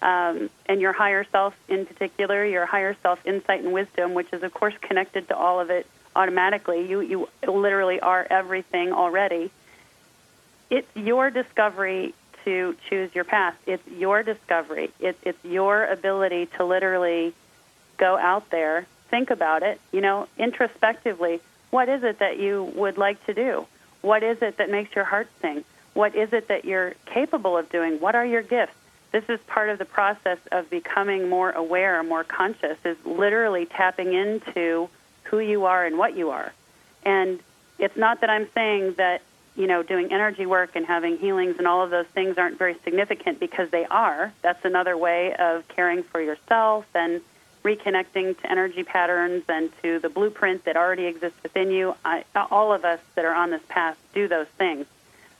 [0.00, 4.42] um, and your higher self in particular, your higher self insight and wisdom, which is
[4.42, 6.88] of course connected to all of it automatically.
[6.88, 9.50] You you literally are everything already
[10.72, 12.14] it's your discovery
[12.46, 13.54] to choose your path.
[13.66, 14.90] It's your discovery.
[14.98, 17.34] It's it's your ability to literally
[17.98, 21.40] go out there, think about it, you know, introspectively.
[21.70, 23.66] What is it that you would like to do?
[24.02, 25.64] What is it that makes your heart sing?
[25.94, 28.00] What is it that you're capable of doing?
[28.00, 28.74] What are your gifts?
[29.12, 34.14] This is part of the process of becoming more aware, more conscious, is literally tapping
[34.14, 34.88] into
[35.24, 36.52] who you are and what you are.
[37.04, 37.40] And
[37.78, 39.22] it's not that I'm saying that
[39.54, 42.76] you know, doing energy work and having healings and all of those things aren't very
[42.84, 44.32] significant because they are.
[44.40, 47.20] That's another way of caring for yourself and
[47.62, 51.94] reconnecting to energy patterns and to the blueprint that already exists within you.
[52.04, 54.86] I, all of us that are on this path do those things.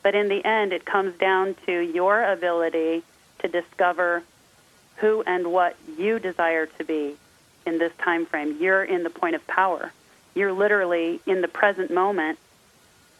[0.03, 3.03] But in the end, it comes down to your ability
[3.41, 4.23] to discover
[4.97, 7.17] who and what you desire to be
[7.67, 8.57] in this time frame.
[8.61, 9.93] You're in the point of power.
[10.35, 12.39] You're literally in the present moment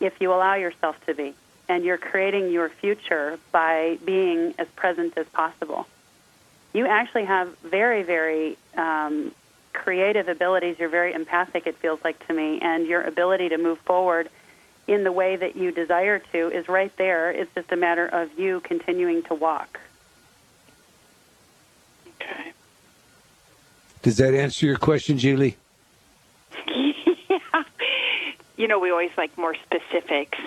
[0.01, 1.35] if you allow yourself to be.
[1.69, 5.87] And you're creating your future by being as present as possible.
[6.73, 9.33] You actually have very, very um,
[9.73, 10.77] creative abilities.
[10.79, 12.61] You're very empathic, it feels like to me.
[12.61, 14.31] And your ability to move forward
[14.87, 17.31] in the way that you desire to is right there.
[17.31, 19.79] It's just a matter of you continuing to walk.
[22.21, 22.53] Okay.
[24.03, 25.57] Does that answer your question, Julie?
[26.67, 27.39] yeah.
[28.57, 30.39] You know, we always like more specifics.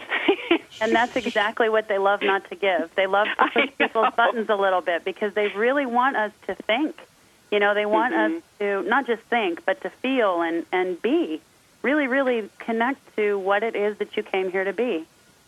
[0.82, 2.94] And that's exactly what they love not to give.
[2.96, 6.56] They love to push people's buttons a little bit because they really want us to
[6.56, 6.96] think.
[7.52, 8.38] You know, they want mm-hmm.
[8.38, 11.42] us to not just think, but to feel and, and be.
[11.82, 15.06] Really, really connect to what it is that you came here to be.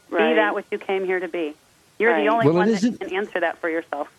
[0.09, 0.29] Right.
[0.29, 1.55] Be that what you came here to be.
[1.97, 2.23] You're right.
[2.23, 4.09] the only well, one that can answer that for yourself.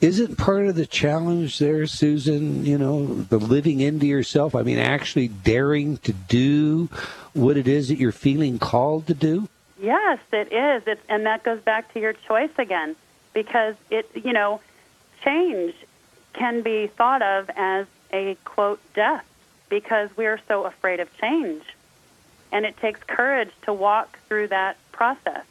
[0.00, 4.54] Isn't part of the challenge there, Susan, you know, the living into yourself?
[4.54, 6.88] I mean, actually daring to do
[7.32, 9.48] what it is that you're feeling called to do?
[9.80, 10.82] Yes, it is.
[10.86, 12.96] It's, and that goes back to your choice again
[13.32, 14.60] because it, you know,
[15.22, 15.74] change
[16.32, 19.24] can be thought of as a quote death
[19.68, 21.62] because we're so afraid of change.
[22.50, 25.44] And it takes courage to walk through that process.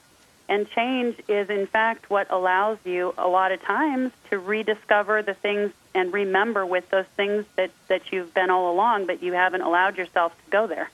[0.50, 5.34] And change is, in fact, what allows you a lot of times to rediscover the
[5.34, 9.62] things and remember with those things that, that you've been all along, but you haven't
[9.62, 10.90] allowed yourself to go there.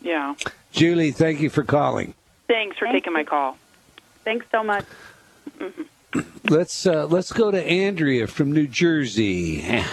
[0.00, 0.34] Yeah.
[0.72, 2.14] Julie, thank you for calling.
[2.46, 3.18] Thanks for Thank taking you.
[3.18, 3.58] my call.
[4.24, 4.84] Thanks so much.
[5.58, 5.82] Mm-hmm.
[6.48, 9.84] Let's uh, let's go to Andrea from New Jersey.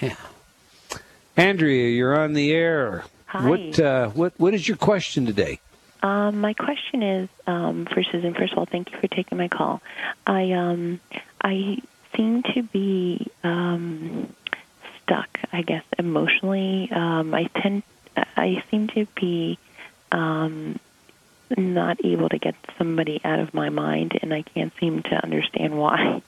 [1.36, 3.04] Andrea, you're on the air.
[3.26, 3.46] Hi.
[3.46, 5.60] What uh, what what is your question today?
[6.02, 8.32] Um, my question is um, for Susan.
[8.32, 9.82] First of all, thank you for taking my call.
[10.26, 11.00] I um,
[11.42, 11.82] I
[12.16, 14.32] seem to be um,
[15.02, 15.28] stuck.
[15.52, 17.82] I guess emotionally, um, I tend
[18.36, 19.58] I seem to be
[20.12, 20.78] um,
[21.56, 25.78] not able to get somebody out of my mind, and I can't seem to understand
[25.78, 26.22] why.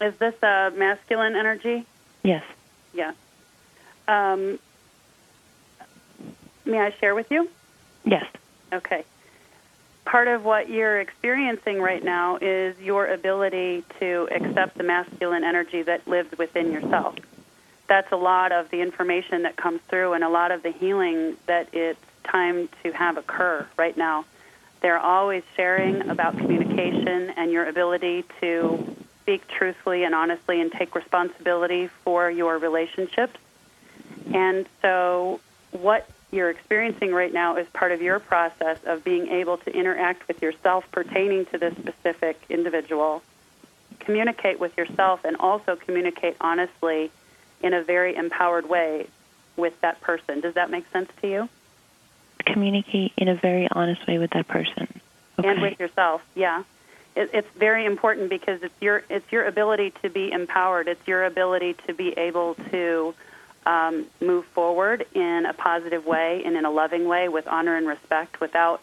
[0.00, 1.84] Is this a masculine energy?
[2.22, 2.44] Yes.
[2.94, 3.12] Yeah.
[4.06, 4.58] Um,
[6.64, 7.48] may I share with you?
[8.04, 8.26] Yes.
[8.72, 9.04] Okay.
[10.04, 15.82] Part of what you're experiencing right now is your ability to accept the masculine energy
[15.82, 17.16] that lives within yourself.
[17.88, 21.36] That's a lot of the information that comes through and a lot of the healing
[21.46, 24.26] that it's time to have occur right now.
[24.80, 30.94] They're always sharing about communication and your ability to speak truthfully and honestly and take
[30.94, 33.38] responsibility for your relationships.
[34.32, 35.40] And so,
[35.72, 40.28] what you're experiencing right now is part of your process of being able to interact
[40.28, 43.22] with yourself pertaining to this specific individual,
[44.00, 47.10] communicate with yourself, and also communicate honestly
[47.62, 49.06] in a very empowered way
[49.56, 50.40] with that person.
[50.40, 51.48] Does that make sense to you?
[52.44, 55.00] Communicate in a very honest way with that person.
[55.38, 55.48] Okay.
[55.48, 56.62] And with yourself, yeah.
[57.14, 60.88] It, it's very important because it's your it's your ability to be empowered.
[60.88, 63.14] It's your ability to be able to
[63.66, 67.86] um, move forward in a positive way and in a loving way with honor and
[67.86, 68.80] respect without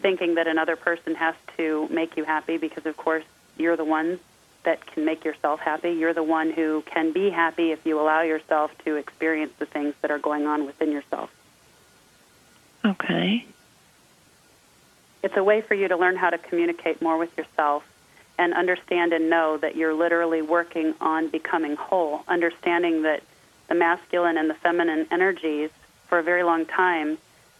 [0.00, 3.24] thinking that another person has to make you happy because of course
[3.56, 4.20] you're the one
[4.68, 5.92] that can make yourself happy.
[5.92, 9.94] You're the one who can be happy if you allow yourself to experience the things
[10.02, 11.30] that are going on within yourself.
[12.84, 13.46] Okay.
[15.22, 17.82] It's a way for you to learn how to communicate more with yourself
[18.36, 23.22] and understand and know that you're literally working on becoming whole, understanding that
[23.68, 25.70] the masculine and the feminine energies
[26.08, 27.16] for a very long time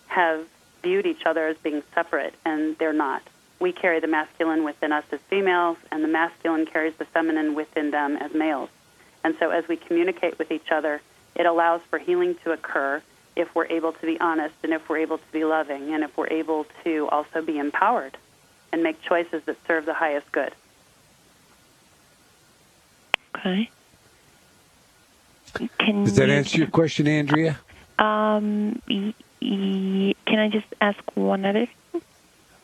[0.09, 0.47] have
[0.83, 3.23] viewed each other as being separate, and they're not.
[3.61, 7.91] We carry the masculine within us as females, and the masculine carries the feminine within
[7.91, 8.71] them as males.
[9.25, 11.01] And so, as we communicate with each other,
[11.35, 13.03] it allows for healing to occur
[13.37, 16.17] if we're able to be honest, and if we're able to be loving, and if
[16.17, 18.17] we're able to also be empowered
[18.73, 20.53] and make choices that serve the highest good.
[23.37, 23.71] Okay.
[25.79, 27.59] Can Does that answer your question, Andrea?
[27.99, 31.67] Um, y- y- can I just ask one other?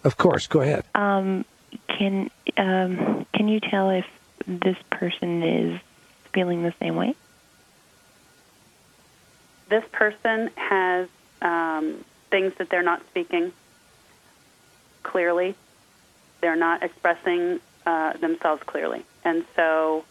[0.05, 0.47] Of course.
[0.47, 0.85] Go ahead.
[0.95, 1.45] Um,
[1.89, 4.07] can um, can you tell if
[4.47, 5.81] this person is
[6.33, 7.15] feeling the same way?
[9.69, 11.09] This person has
[11.41, 13.53] um, things that they're not speaking
[15.03, 15.55] clearly.
[16.41, 19.05] They're not expressing uh, themselves clearly.
[19.25, 20.05] And so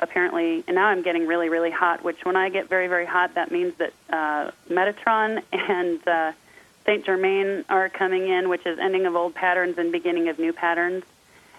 [0.00, 3.34] apparently, and now I'm getting really, really hot, which when I get very, very hot,
[3.34, 6.32] that means that uh, Metatron and uh,
[6.84, 10.52] Saint Germain are coming in, which is ending of old patterns and beginning of new
[10.52, 11.04] patterns.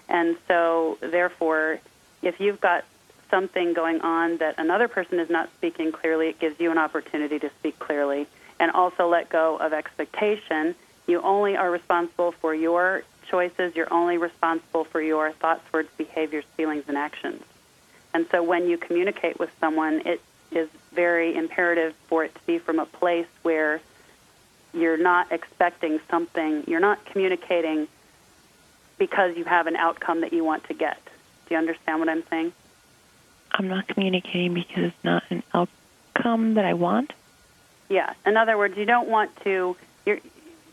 [0.08, 1.80] And so, therefore,
[2.22, 2.84] if you've got
[3.30, 7.38] something going on that another person is not speaking clearly, it gives you an opportunity
[7.38, 8.26] to speak clearly
[8.60, 10.74] and also let go of expectation.
[11.06, 16.44] You only are responsible for your choices, you're only responsible for your thoughts, words, behaviors,
[16.56, 17.42] feelings, and actions.
[18.12, 20.20] And so when you communicate with someone, it
[20.52, 23.80] is very imperative for it to be from a place where
[24.74, 27.88] you're not expecting something, you're not communicating
[28.98, 30.98] because you have an outcome that you want to get.
[31.46, 32.52] Do you understand what I'm saying?
[33.52, 37.12] I'm not communicating because it's not an outcome that I want.
[37.88, 38.14] Yeah.
[38.26, 39.76] In other words, you don't want to.
[40.06, 40.18] You're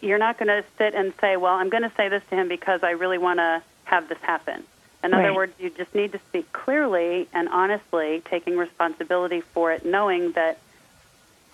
[0.01, 2.47] you're not going to sit and say, "Well, I'm going to say this to him
[2.47, 4.63] because I really want to have this happen."
[5.03, 5.25] In Right.
[5.25, 10.31] other words, you just need to speak clearly and honestly, taking responsibility for it, knowing
[10.33, 10.59] that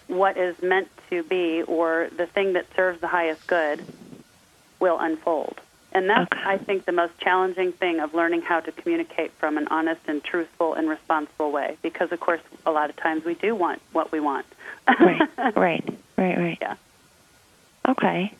[0.07, 3.83] what is meant to be or the thing that serves the highest good
[4.79, 5.59] will unfold.
[5.93, 6.41] And that's, Okay.
[6.45, 10.23] I think, the most challenging thing of learning how to communicate from an honest and
[10.23, 11.77] truthful and responsible way.
[11.81, 14.45] Because, of course, a lot of times we do want what we want.
[14.87, 15.21] Right,
[15.55, 15.83] right,
[16.17, 16.57] right, right.
[16.61, 16.75] Yeah.
[17.87, 18.33] Okay.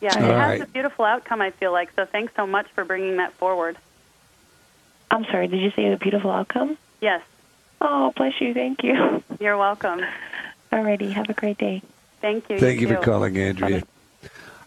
[0.00, 0.60] Yeah, it All has right.
[0.62, 1.90] a beautiful outcome, I feel like.
[1.96, 3.78] So thanks so much for bringing that forward.
[5.10, 5.48] I'm sorry.
[5.48, 6.76] Did you say a beautiful outcome?
[7.00, 7.22] Yes,
[7.80, 8.54] Oh, bless you.
[8.54, 9.22] Thank you.
[9.40, 10.00] you're welcome.
[10.74, 11.12] Alrighty.
[11.12, 11.82] Have a great day.
[12.20, 12.58] Thank you.
[12.58, 13.84] Thank you for calling, Andrea.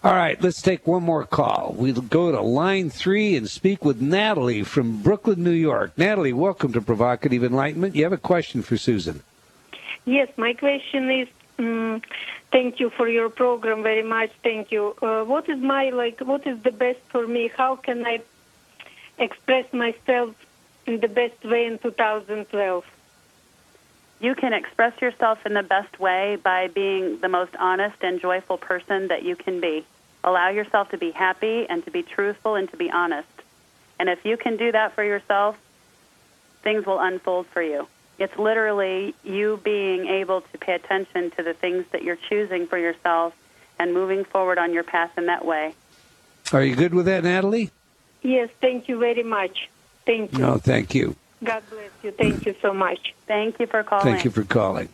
[0.02, 1.74] All right, let's take one more call.
[1.76, 5.98] We'll go to line three and speak with Natalie from Brooklyn, New York.
[5.98, 7.94] Natalie, welcome to Provocative Enlightenment.
[7.94, 9.22] You have a question for Susan.
[10.06, 11.28] Yes, my question is,
[11.58, 12.00] um,
[12.52, 14.30] thank you for your program very much.
[14.42, 14.94] Thank you.
[15.02, 16.20] Uh, what is my like?
[16.20, 17.50] What is the best for me?
[17.54, 18.22] How can I
[19.18, 20.34] express myself
[20.86, 22.84] in the best way in 2012?
[24.20, 28.58] You can express yourself in the best way by being the most honest and joyful
[28.58, 29.86] person that you can be.
[30.24, 33.28] Allow yourself to be happy and to be truthful and to be honest.
[34.00, 35.56] And if you can do that for yourself,
[36.62, 37.86] things will unfold for you.
[38.18, 42.76] It's literally you being able to pay attention to the things that you're choosing for
[42.76, 43.34] yourself
[43.78, 45.74] and moving forward on your path in that way.
[46.52, 47.70] Are you good with that, Natalie?
[48.22, 49.68] Yes, thank you very much.
[50.04, 50.38] Thank you.
[50.38, 51.14] No, thank you.
[51.42, 52.10] God bless you.
[52.10, 53.14] Thank you so much.
[53.26, 54.04] Thank you for calling.
[54.04, 54.88] Thank you for calling.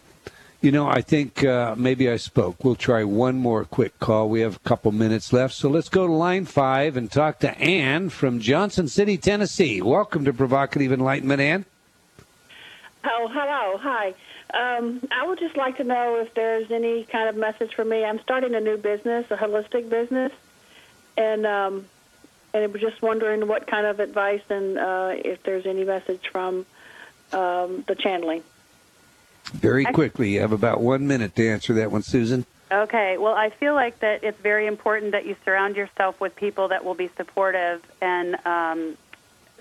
[0.60, 2.64] You know, I think uh, maybe I spoke.
[2.64, 4.30] We'll try one more quick call.
[4.30, 5.54] We have a couple minutes left.
[5.54, 9.82] So let's go to line five and talk to Ann from Johnson City, Tennessee.
[9.82, 11.66] Welcome to Provocative Enlightenment, Ann.
[13.04, 13.78] Oh, hello.
[13.78, 14.14] Hi.
[14.54, 18.04] Um, I would just like to know if there's any kind of message for me.
[18.04, 20.32] I'm starting a new business, a holistic business,
[21.18, 21.86] and um,
[22.54, 26.28] and I was just wondering what kind of advice and uh, if there's any message
[26.30, 26.64] from
[27.32, 28.42] um, the channeling.
[29.52, 32.46] Very quickly, you have about one minute to answer that one, Susan.
[32.72, 33.18] Okay.
[33.18, 36.84] Well, I feel like that it's very important that you surround yourself with people that
[36.84, 38.96] will be supportive and um,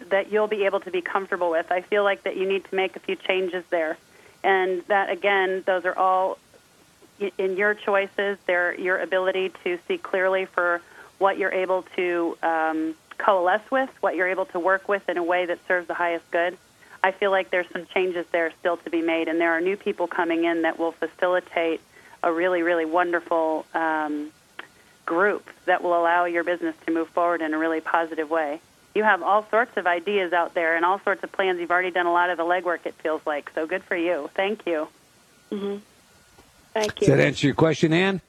[0.10, 1.72] that you'll be able to be comfortable with.
[1.72, 3.98] I feel like that you need to make a few changes there,
[4.44, 6.38] and that again, those are all
[7.38, 8.38] in your choices.
[8.46, 10.82] They're your ability to see clearly for
[11.20, 15.24] what you're able to um, coalesce with, what you're able to work with in a
[15.24, 16.58] way that serves the highest good.
[17.04, 19.76] I feel like there's some changes there still to be made, and there are new
[19.76, 21.82] people coming in that will facilitate
[22.22, 24.32] a really, really wonderful um,
[25.06, 28.62] group that will allow your business to move forward in a really positive way.
[28.96, 31.60] You have all sorts of ideas out there and all sorts of plans.
[31.60, 33.52] You've already done a lot of the legwork, it feels like.
[33.54, 34.30] So good for you.
[34.36, 34.88] Thank you.
[35.52, 35.78] Mm-hmm.
[36.74, 37.16] Thank Does you.
[37.16, 38.22] that answer your question, Ann?